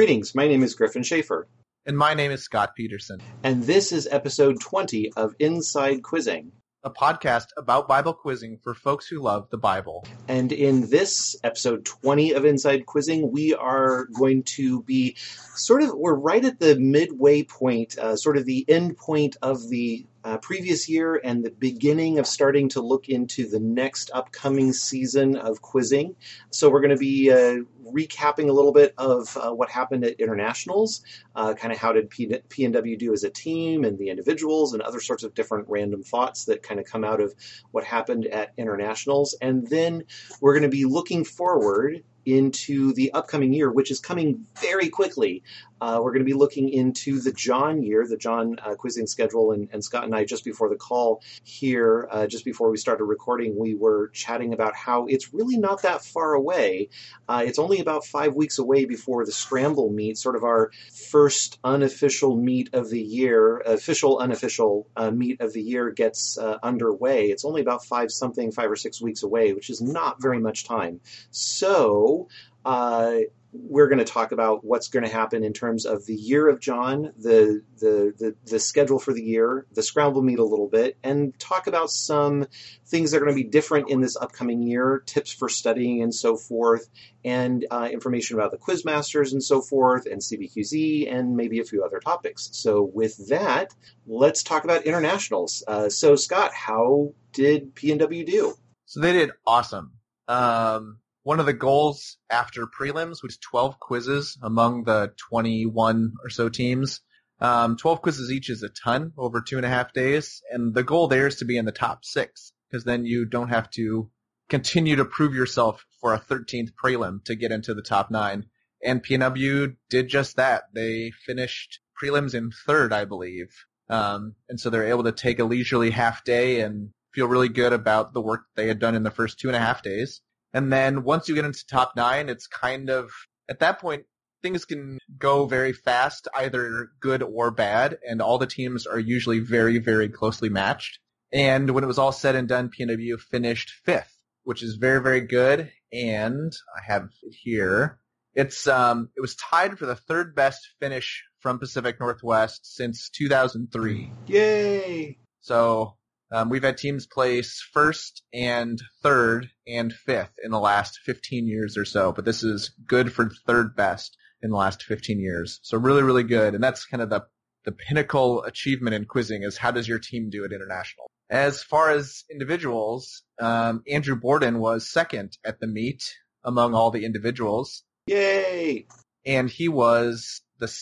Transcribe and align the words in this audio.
Greetings, 0.00 0.34
my 0.34 0.48
name 0.48 0.62
is 0.62 0.74
Griffin 0.74 1.02
Schaefer, 1.02 1.46
And 1.84 1.94
my 1.94 2.14
name 2.14 2.30
is 2.30 2.42
Scott 2.42 2.74
Peterson, 2.74 3.20
and 3.44 3.62
this 3.64 3.92
is 3.92 4.08
episode 4.10 4.58
20 4.58 5.12
of 5.14 5.34
Inside 5.38 6.02
Quizzing. 6.02 6.52
a 6.82 6.90
podcast 6.90 7.48
about 7.58 7.86
Bible 7.86 8.14
quizzing 8.14 8.58
for 8.62 8.72
folks 8.72 9.06
who 9.06 9.20
love 9.20 9.50
the 9.50 9.58
Bible. 9.58 10.06
And 10.26 10.50
in 10.52 10.88
this 10.88 11.36
episode 11.44 11.84
20 11.84 12.32
of 12.32 12.46
Inside 12.46 12.86
Quizzing, 12.86 13.30
we 13.30 13.54
are 13.54 14.06
going 14.06 14.44
to 14.56 14.82
be 14.84 15.16
sort 15.54 15.82
of, 15.82 15.90
we're 15.94 16.14
right 16.14 16.42
at 16.46 16.58
the 16.58 16.78
midway 16.78 17.42
point, 17.42 17.98
uh, 17.98 18.16
sort 18.16 18.38
of 18.38 18.46
the 18.46 18.64
end 18.66 18.96
point 18.96 19.36
of 19.42 19.68
the 19.68 20.06
uh, 20.24 20.38
previous 20.38 20.88
year 20.88 21.20
and 21.22 21.44
the 21.44 21.50
beginning 21.50 22.18
of 22.18 22.26
starting 22.26 22.68
to 22.70 22.80
look 22.80 23.08
into 23.08 23.48
the 23.48 23.60
next 23.60 24.10
upcoming 24.12 24.72
season 24.72 25.36
of 25.36 25.62
quizzing. 25.62 26.14
So 26.50 26.70
we're 26.70 26.80
going 26.80 26.90
to 26.90 26.96
be 26.96 27.30
uh, 27.30 27.58
recapping 27.92 28.48
a 28.48 28.52
little 28.52 28.72
bit 28.72 28.94
of 28.98 29.36
uh, 29.36 29.50
what 29.50 29.70
happened 29.70 30.04
at 30.04 30.20
internationals, 30.20 31.02
uh, 31.34 31.54
kind 31.54 31.72
of 31.72 31.78
how 31.78 31.92
did 31.92 32.10
P- 32.10 32.26
PNW 32.26 32.98
do 32.98 33.12
as 33.12 33.24
a 33.24 33.30
team 33.30 33.84
and 33.84 33.98
the 33.98 34.10
individuals 34.10 34.74
and 34.74 34.82
other 34.82 35.00
sorts 35.00 35.22
of 35.22 35.34
different 35.34 35.68
random 35.68 36.02
thoughts 36.02 36.44
that 36.44 36.62
kind 36.62 36.80
of 36.80 36.86
come 36.86 37.04
out 37.04 37.20
of 37.20 37.34
what 37.70 37.84
happened 37.84 38.26
at 38.26 38.52
internationals. 38.58 39.34
And 39.40 39.66
then 39.68 40.04
we're 40.40 40.54
going 40.54 40.70
to 40.70 40.76
be 40.76 40.84
looking 40.84 41.24
forward 41.24 42.02
into 42.26 42.92
the 42.92 43.12
upcoming 43.12 43.52
year, 43.52 43.70
which 43.70 43.90
is 43.90 44.00
coming 44.00 44.46
very 44.60 44.88
quickly. 44.88 45.42
Uh, 45.80 46.00
we're 46.02 46.12
going 46.12 46.24
to 46.24 46.30
be 46.30 46.34
looking 46.34 46.68
into 46.68 47.20
the 47.20 47.32
John 47.32 47.82
year, 47.82 48.06
the 48.06 48.16
John 48.16 48.56
uh, 48.62 48.74
quizzing 48.74 49.06
schedule, 49.06 49.52
and, 49.52 49.68
and 49.72 49.82
Scott 49.82 50.04
and 50.04 50.14
I, 50.14 50.24
just 50.24 50.44
before 50.44 50.68
the 50.68 50.76
call 50.76 51.22
here, 51.42 52.08
uh, 52.10 52.26
just 52.26 52.44
before 52.44 52.70
we 52.70 52.76
started 52.76 53.04
recording, 53.04 53.58
we 53.58 53.74
were 53.74 54.08
chatting 54.08 54.52
about 54.52 54.74
how 54.74 55.06
it's 55.06 55.32
really 55.32 55.56
not 55.56 55.82
that 55.82 56.04
far 56.04 56.34
away. 56.34 56.88
Uh, 57.28 57.44
it's 57.46 57.58
only 57.58 57.80
about 57.80 58.04
five 58.04 58.34
weeks 58.34 58.58
away 58.58 58.84
before 58.84 59.24
the 59.24 59.32
Scramble 59.32 59.90
meet, 59.90 60.18
sort 60.18 60.36
of 60.36 60.44
our 60.44 60.70
first 61.10 61.58
unofficial 61.64 62.36
meet 62.36 62.74
of 62.74 62.90
the 62.90 63.00
year, 63.00 63.58
official, 63.60 64.18
unofficial 64.18 64.86
uh, 64.96 65.10
meet 65.10 65.40
of 65.40 65.52
the 65.52 65.62
year 65.62 65.90
gets 65.90 66.38
uh, 66.38 66.58
underway. 66.62 67.26
It's 67.26 67.44
only 67.44 67.60
about 67.60 67.84
five 67.84 68.10
something, 68.10 68.52
five 68.52 68.70
or 68.70 68.76
six 68.76 69.00
weeks 69.00 69.22
away, 69.22 69.52
which 69.52 69.70
is 69.70 69.80
not 69.80 70.20
very 70.20 70.38
much 70.38 70.64
time. 70.64 71.00
So, 71.30 72.28
uh, 72.64 73.20
we're 73.52 73.88
going 73.88 73.98
to 73.98 74.04
talk 74.04 74.32
about 74.32 74.64
what's 74.64 74.88
going 74.88 75.04
to 75.04 75.10
happen 75.10 75.42
in 75.42 75.52
terms 75.52 75.84
of 75.84 76.06
the 76.06 76.14
year 76.14 76.48
of 76.48 76.60
John, 76.60 77.12
the, 77.18 77.62
the 77.78 78.14
the 78.16 78.36
the 78.46 78.60
schedule 78.60 78.98
for 78.98 79.12
the 79.12 79.22
year, 79.22 79.66
the 79.72 79.82
scramble 79.82 80.22
meet 80.22 80.38
a 80.38 80.44
little 80.44 80.68
bit, 80.68 80.96
and 81.02 81.36
talk 81.38 81.66
about 81.66 81.90
some 81.90 82.46
things 82.86 83.10
that 83.10 83.18
are 83.18 83.24
going 83.24 83.36
to 83.36 83.42
be 83.42 83.48
different 83.48 83.90
in 83.90 84.00
this 84.00 84.16
upcoming 84.16 84.62
year, 84.62 85.02
tips 85.04 85.32
for 85.32 85.48
studying 85.48 86.02
and 86.02 86.14
so 86.14 86.36
forth, 86.36 86.88
and 87.24 87.66
uh, 87.70 87.88
information 87.90 88.38
about 88.38 88.52
the 88.52 88.58
quizmasters 88.58 89.32
and 89.32 89.42
so 89.42 89.60
forth, 89.60 90.06
and 90.06 90.20
CBQZ, 90.20 91.12
and 91.12 91.36
maybe 91.36 91.58
a 91.58 91.64
few 91.64 91.82
other 91.82 91.98
topics. 91.98 92.50
So 92.52 92.82
with 92.82 93.28
that, 93.28 93.74
let's 94.06 94.44
talk 94.44 94.62
about 94.62 94.84
internationals. 94.84 95.64
Uh, 95.66 95.88
so 95.88 96.14
Scott, 96.14 96.52
how 96.54 97.14
did 97.32 97.74
PNW 97.74 98.24
do? 98.26 98.54
So 98.86 99.00
they 99.00 99.12
did 99.12 99.32
awesome. 99.44 99.92
Um, 100.28 100.99
one 101.22 101.40
of 101.40 101.46
the 101.46 101.52
goals 101.52 102.16
after 102.30 102.66
prelims 102.66 103.22
was 103.22 103.38
12 103.38 103.78
quizzes 103.78 104.38
among 104.42 104.84
the 104.84 105.12
21 105.28 106.14
or 106.22 106.30
so 106.30 106.48
teams. 106.48 107.00
Um, 107.40 107.76
12 107.76 108.02
quizzes 108.02 108.30
each 108.30 108.50
is 108.50 108.62
a 108.62 108.68
ton 108.68 109.12
over 109.16 109.40
two 109.40 109.56
and 109.56 109.66
a 109.66 109.70
half 109.70 109.92
days, 109.92 110.42
and 110.50 110.74
the 110.74 110.82
goal 110.82 111.08
there 111.08 111.26
is 111.26 111.36
to 111.36 111.44
be 111.44 111.56
in 111.56 111.64
the 111.64 111.72
top 111.72 112.04
six, 112.04 112.52
because 112.70 112.84
then 112.84 113.06
you 113.06 113.24
don't 113.24 113.48
have 113.48 113.70
to 113.70 114.10
continue 114.48 114.96
to 114.96 115.04
prove 115.04 115.34
yourself 115.34 115.84
for 116.00 116.12
a 116.12 116.20
13th 116.20 116.70
prelim 116.82 117.24
to 117.24 117.34
get 117.34 117.52
into 117.52 117.72
the 117.72 117.82
top 117.82 118.10
nine. 118.10 118.46
And 118.82 119.02
PNW 119.02 119.76
did 119.88 120.08
just 120.08 120.36
that. 120.36 120.64
They 120.74 121.12
finished 121.26 121.80
prelims 122.02 122.34
in 122.34 122.50
third, 122.66 122.92
I 122.92 123.04
believe. 123.04 123.48
Um, 123.88 124.34
and 124.48 124.58
so 124.58 124.70
they're 124.70 124.88
able 124.88 125.04
to 125.04 125.12
take 125.12 125.38
a 125.38 125.44
leisurely 125.44 125.90
half 125.90 126.24
day 126.24 126.60
and 126.60 126.90
feel 127.12 127.26
really 127.26 127.48
good 127.48 127.72
about 127.72 128.14
the 128.14 128.20
work 128.20 128.42
they 128.54 128.68
had 128.68 128.78
done 128.78 128.94
in 128.94 129.02
the 129.02 129.10
first 129.10 129.38
two 129.38 129.48
and 129.48 129.56
a 129.56 129.60
half 129.60 129.82
days. 129.82 130.20
And 130.52 130.72
then 130.72 131.04
once 131.04 131.28
you 131.28 131.34
get 131.34 131.44
into 131.44 131.66
top 131.66 131.92
nine, 131.96 132.28
it's 132.28 132.46
kind 132.46 132.90
of, 132.90 133.10
at 133.48 133.60
that 133.60 133.80
point, 133.80 134.04
things 134.42 134.64
can 134.64 134.98
go 135.18 135.46
very 135.46 135.72
fast, 135.72 136.28
either 136.34 136.90
good 137.00 137.22
or 137.22 137.50
bad, 137.50 137.98
and 138.08 138.20
all 138.20 138.38
the 138.38 138.46
teams 138.46 138.86
are 138.86 138.98
usually 138.98 139.38
very, 139.40 139.78
very 139.78 140.08
closely 140.08 140.48
matched. 140.48 140.98
And 141.32 141.70
when 141.70 141.84
it 141.84 141.88
was 141.88 141.98
all 141.98 142.12
said 142.12 142.34
and 142.34 142.48
done, 142.48 142.70
PNW 142.70 143.20
finished 143.20 143.70
fifth, 143.84 144.16
which 144.42 144.62
is 144.62 144.76
very, 144.76 145.00
very 145.00 145.20
good. 145.20 145.70
And 145.92 146.52
I 146.76 146.92
have 146.92 147.08
it 147.22 147.34
here. 147.34 147.98
It's, 148.34 148.66
um, 148.66 149.10
it 149.16 149.20
was 149.20 149.36
tied 149.36 149.78
for 149.78 149.86
the 149.86 149.96
third 149.96 150.34
best 150.34 150.68
finish 150.80 151.24
from 151.40 151.58
Pacific 151.58 151.98
Northwest 152.00 152.74
since 152.74 153.10
2003. 153.10 154.12
Yay! 154.26 155.18
So 155.40 155.96
um, 156.32 156.48
we've 156.48 156.62
had 156.62 156.78
teams 156.78 157.06
place 157.06 157.60
first 157.72 158.22
and 158.32 158.80
third 159.02 159.48
and 159.66 159.92
fifth 159.92 160.32
in 160.42 160.50
the 160.50 160.60
last 160.60 161.00
15 161.04 161.46
years 161.46 161.76
or 161.76 161.84
so, 161.84 162.12
but 162.12 162.24
this 162.24 162.42
is 162.42 162.72
good 162.86 163.12
for 163.12 163.30
third 163.46 163.74
best 163.74 164.16
in 164.42 164.50
the 164.50 164.56
last 164.56 164.82
15 164.82 165.20
years. 165.20 165.60
So 165.62 165.78
really, 165.78 166.02
really 166.02 166.22
good. 166.22 166.54
And 166.54 166.62
that's 166.62 166.86
kind 166.86 167.02
of 167.02 167.10
the, 167.10 167.24
the 167.64 167.72
pinnacle 167.72 168.42
achievement 168.44 168.94
in 168.94 169.04
quizzing 169.04 169.42
is 169.42 169.58
how 169.58 169.70
does 169.70 169.88
your 169.88 169.98
team 169.98 170.30
do 170.30 170.44
at 170.44 170.52
international? 170.52 171.10
As 171.28 171.62
far 171.62 171.90
as 171.90 172.24
individuals, 172.30 173.22
um, 173.40 173.82
Andrew 173.88 174.16
Borden 174.16 174.58
was 174.58 174.90
second 174.90 175.36
at 175.44 175.60
the 175.60 175.66
meet 175.66 176.02
among 176.44 176.74
all 176.74 176.90
the 176.90 177.04
individuals, 177.04 177.84
Yay! 178.06 178.86
and 179.24 179.50
he 179.50 179.68
was 179.68 180.40
the 180.58 180.72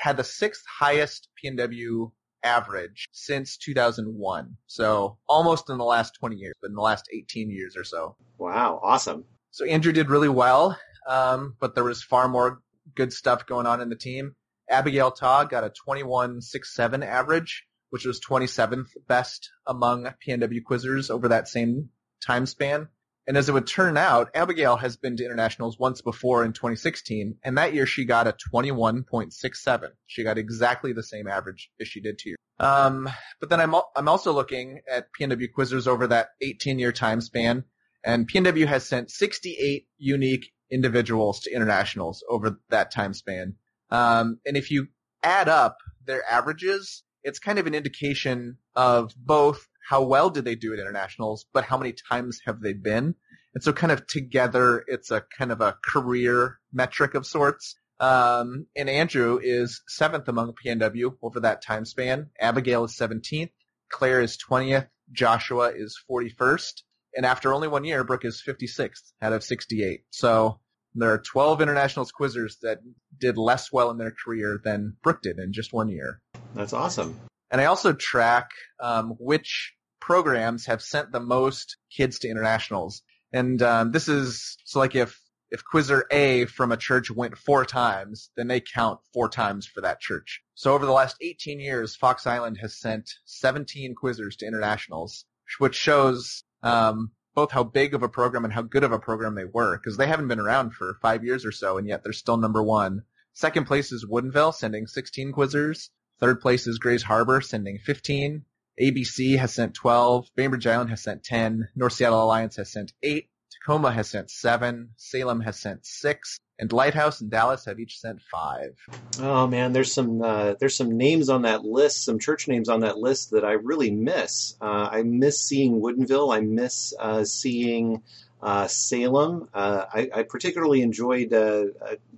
had 0.00 0.16
the 0.16 0.24
sixth 0.24 0.64
highest 0.78 1.28
PNW 1.42 2.10
average 2.44 3.08
since 3.12 3.56
2001. 3.56 4.56
So 4.66 5.18
almost 5.28 5.70
in 5.70 5.78
the 5.78 5.84
last 5.84 6.14
20 6.20 6.36
years, 6.36 6.54
but 6.60 6.68
in 6.68 6.74
the 6.74 6.82
last 6.82 7.08
18 7.12 7.50
years 7.50 7.76
or 7.76 7.84
so. 7.84 8.16
Wow, 8.38 8.80
awesome. 8.82 9.24
So 9.50 9.64
Andrew 9.64 9.92
did 9.92 10.10
really 10.10 10.28
well, 10.28 10.78
um, 11.08 11.56
but 11.58 11.74
there 11.74 11.84
was 11.84 12.02
far 12.02 12.28
more 12.28 12.60
good 12.94 13.12
stuff 13.12 13.46
going 13.46 13.66
on 13.66 13.80
in 13.80 13.88
the 13.88 13.96
team. 13.96 14.34
Abigail 14.68 15.10
Taw 15.10 15.44
got 15.44 15.64
a 15.64 15.72
21.67 15.88 17.04
average, 17.06 17.64
which 17.90 18.04
was 18.04 18.20
27th 18.20 18.88
best 19.06 19.50
among 19.66 20.08
PNW 20.26 20.60
quizzers 20.68 21.10
over 21.10 21.28
that 21.28 21.48
same 21.48 21.90
time 22.24 22.46
span. 22.46 22.88
And 23.26 23.36
as 23.38 23.48
it 23.48 23.52
would 23.52 23.66
turn 23.66 23.96
out, 23.96 24.30
Abigail 24.34 24.76
has 24.76 24.96
been 24.96 25.16
to 25.16 25.24
internationals 25.24 25.78
once 25.78 26.02
before 26.02 26.44
in 26.44 26.52
2016, 26.52 27.38
and 27.42 27.58
that 27.58 27.72
year 27.72 27.86
she 27.86 28.04
got 28.04 28.26
a 28.26 28.36
21.67. 28.54 29.88
She 30.06 30.24
got 30.24 30.36
exactly 30.36 30.92
the 30.92 31.02
same 31.02 31.26
average 31.26 31.70
as 31.80 31.88
she 31.88 32.00
did 32.00 32.18
two 32.18 32.30
years. 32.30 32.38
Um, 32.60 33.08
but 33.40 33.48
then 33.48 33.60
I'm 33.60 33.74
I'm 33.96 34.08
also 34.08 34.32
looking 34.32 34.80
at 34.90 35.08
PNW 35.18 35.48
quizzers 35.56 35.86
over 35.86 36.06
that 36.08 36.28
18 36.40 36.78
year 36.78 36.92
time 36.92 37.20
span, 37.20 37.64
and 38.04 38.30
PNW 38.30 38.66
has 38.66 38.86
sent 38.86 39.10
68 39.10 39.86
unique 39.98 40.52
individuals 40.70 41.40
to 41.40 41.54
internationals 41.54 42.22
over 42.28 42.60
that 42.68 42.90
time 42.90 43.14
span. 43.14 43.56
Um, 43.90 44.38
and 44.44 44.56
if 44.56 44.70
you 44.70 44.88
add 45.22 45.48
up 45.48 45.78
their 46.04 46.22
averages, 46.30 47.02
it's 47.22 47.38
kind 47.38 47.58
of 47.58 47.66
an 47.66 47.74
indication 47.74 48.58
of 48.76 49.12
both 49.16 49.66
how 49.88 50.02
well 50.02 50.30
did 50.30 50.44
they 50.44 50.54
do 50.54 50.72
at 50.72 50.78
internationals, 50.78 51.46
but 51.52 51.64
how 51.64 51.76
many 51.76 51.94
times 52.10 52.40
have 52.46 52.60
they 52.60 52.72
been? 52.72 53.14
And 53.54 53.62
so 53.62 53.72
kind 53.72 53.92
of 53.92 54.06
together, 54.06 54.84
it's 54.86 55.10
a 55.10 55.22
kind 55.36 55.52
of 55.52 55.60
a 55.60 55.76
career 55.84 56.58
metric 56.72 57.14
of 57.14 57.26
sorts. 57.26 57.76
Um, 58.00 58.66
and 58.74 58.90
Andrew 58.90 59.38
is 59.40 59.82
seventh 59.86 60.28
among 60.28 60.54
PNW 60.54 61.16
over 61.22 61.40
that 61.40 61.62
time 61.62 61.84
span. 61.84 62.30
Abigail 62.40 62.84
is 62.84 62.96
17th. 62.96 63.52
Claire 63.90 64.20
is 64.20 64.36
20th. 64.38 64.88
Joshua 65.12 65.70
is 65.74 65.98
41st. 66.10 66.82
And 67.16 67.24
after 67.24 67.52
only 67.52 67.68
one 67.68 67.84
year, 67.84 68.02
Brooke 68.02 68.24
is 68.24 68.42
56th 68.46 69.12
out 69.22 69.32
of 69.32 69.44
68. 69.44 70.04
So 70.10 70.58
there 70.94 71.12
are 71.12 71.18
12 71.18 71.60
internationals 71.60 72.12
quizzers 72.12 72.58
that 72.62 72.78
did 73.18 73.36
less 73.36 73.72
well 73.72 73.90
in 73.90 73.98
their 73.98 74.12
career 74.24 74.60
than 74.64 74.96
Brooke 75.02 75.22
did 75.22 75.38
in 75.38 75.52
just 75.52 75.72
one 75.72 75.88
year. 75.88 76.20
That's 76.54 76.72
awesome. 76.72 77.20
And 77.54 77.60
I 77.60 77.66
also 77.66 77.92
track 77.92 78.50
um, 78.80 79.10
which 79.20 79.74
programs 80.00 80.66
have 80.66 80.82
sent 80.82 81.12
the 81.12 81.20
most 81.20 81.76
kids 81.88 82.18
to 82.18 82.28
internationals. 82.28 83.02
And 83.32 83.62
um, 83.62 83.92
this 83.92 84.08
is 84.08 84.56
so 84.64 84.80
like 84.80 84.96
if 84.96 85.20
if 85.52 85.62
quizzer 85.64 86.04
A 86.10 86.46
from 86.46 86.72
a 86.72 86.76
church 86.76 87.12
went 87.12 87.38
four 87.38 87.64
times, 87.64 88.28
then 88.36 88.48
they 88.48 88.60
count 88.60 88.98
four 89.12 89.28
times 89.28 89.68
for 89.68 89.82
that 89.82 90.00
church. 90.00 90.42
So 90.56 90.74
over 90.74 90.84
the 90.84 90.90
last 90.90 91.14
18 91.20 91.60
years, 91.60 91.94
Fox 91.94 92.26
Island 92.26 92.58
has 92.60 92.76
sent 92.76 93.08
17 93.26 93.94
quizzers 93.94 94.36
to 94.38 94.46
internationals, 94.46 95.24
which 95.60 95.76
shows 95.76 96.42
um, 96.64 97.12
both 97.36 97.52
how 97.52 97.62
big 97.62 97.94
of 97.94 98.02
a 98.02 98.08
program 98.08 98.42
and 98.42 98.52
how 98.52 98.62
good 98.62 98.82
of 98.82 98.90
a 98.90 98.98
program 98.98 99.36
they 99.36 99.44
were, 99.44 99.78
because 99.78 99.96
they 99.96 100.08
haven't 100.08 100.26
been 100.26 100.40
around 100.40 100.74
for 100.74 100.98
five 101.00 101.22
years 101.22 101.46
or 101.46 101.52
so, 101.52 101.78
and 101.78 101.86
yet 101.86 102.02
they're 102.02 102.12
still 102.12 102.36
number 102.36 102.64
one. 102.64 103.02
Second 103.32 103.68
place 103.68 103.92
is 103.92 104.04
Woodinville, 104.04 104.54
sending 104.54 104.88
16 104.88 105.32
quizzers. 105.32 105.90
Third 106.20 106.40
place 106.40 106.66
is 106.66 106.78
Grays 106.78 107.02
Harbor, 107.02 107.40
sending 107.40 107.78
15. 107.78 108.44
ABC 108.80 109.38
has 109.38 109.52
sent 109.52 109.74
12. 109.74 110.28
Bainbridge 110.36 110.66
Island 110.66 110.90
has 110.90 111.02
sent 111.02 111.22
10. 111.24 111.68
North 111.74 111.92
Seattle 111.92 112.22
Alliance 112.22 112.56
has 112.56 112.70
sent 112.72 112.92
8. 113.02 113.28
Tacoma 113.50 113.92
has 113.92 114.10
sent 114.10 114.30
7. 114.30 114.90
Salem 114.96 115.40
has 115.40 115.58
sent 115.58 115.84
6. 115.84 116.38
And 116.58 116.72
Lighthouse 116.72 117.20
and 117.20 117.30
Dallas 117.30 117.64
have 117.64 117.80
each 117.80 117.98
sent 117.98 118.22
five. 118.22 118.76
Oh 119.18 119.46
man, 119.48 119.72
there's 119.72 119.92
some 119.92 120.22
uh, 120.22 120.54
there's 120.60 120.76
some 120.76 120.96
names 120.96 121.28
on 121.28 121.42
that 121.42 121.64
list, 121.64 122.04
some 122.04 122.20
church 122.20 122.46
names 122.46 122.68
on 122.68 122.80
that 122.80 122.96
list 122.96 123.32
that 123.32 123.44
I 123.44 123.52
really 123.52 123.90
miss. 123.90 124.56
Uh, 124.60 124.88
I 124.90 125.02
miss 125.02 125.40
seeing 125.40 125.80
Woodinville. 125.80 126.32
I 126.34 126.40
miss 126.40 126.94
uh, 126.98 127.24
seeing 127.24 128.02
uh, 128.40 128.68
Salem. 128.68 129.48
Uh, 129.52 129.86
I, 129.92 130.10
I, 130.14 130.22
particularly 130.22 130.82
enjoyed 130.82 131.32
uh, 131.32 131.64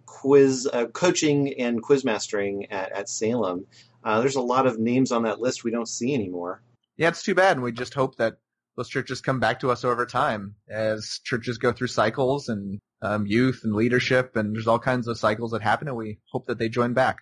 quiz 0.05 0.69
coaching 0.93 1.55
and 1.59 1.83
quiz 1.83 2.05
mastering 2.05 2.67
at, 2.71 2.93
at 2.93 3.09
Salem. 3.09 3.67
there's 4.05 4.37
a 4.37 4.43
lot 4.43 4.67
of 4.67 4.79
names 4.79 5.13
on 5.13 5.23
that 5.23 5.41
list 5.41 5.65
we 5.65 5.71
don't 5.71 5.89
see 5.89 6.13
anymore. 6.13 6.61
Yeah, 6.99 7.09
it's 7.09 7.23
too 7.23 7.35
bad, 7.35 7.57
and 7.57 7.63
we 7.63 7.73
just 7.73 7.95
hope 7.95 8.17
that 8.17 8.37
those 8.77 8.89
churches 8.89 9.21
come 9.21 9.41
back 9.41 9.61
to 9.61 9.71
us 9.71 9.85
over 9.85 10.05
time 10.05 10.57
as 10.69 11.21
churches 11.25 11.59
go 11.59 11.73
through 11.73 11.87
cycles 11.87 12.49
and 12.49 12.81
um, 13.03 13.27
youth 13.27 13.61
and 13.65 13.75
leadership, 13.75 14.37
and 14.37 14.55
there's 14.55 14.67
all 14.67 14.79
kinds 14.79 15.09
of 15.09 15.19
cycles 15.19 15.53
that 15.53 15.63
happen, 15.63 15.89
and 15.89 15.97
we 15.97 16.19
hope 16.31 16.47
that 16.47 16.59
they 16.59 16.69
join 16.69 16.93
back. 16.93 17.19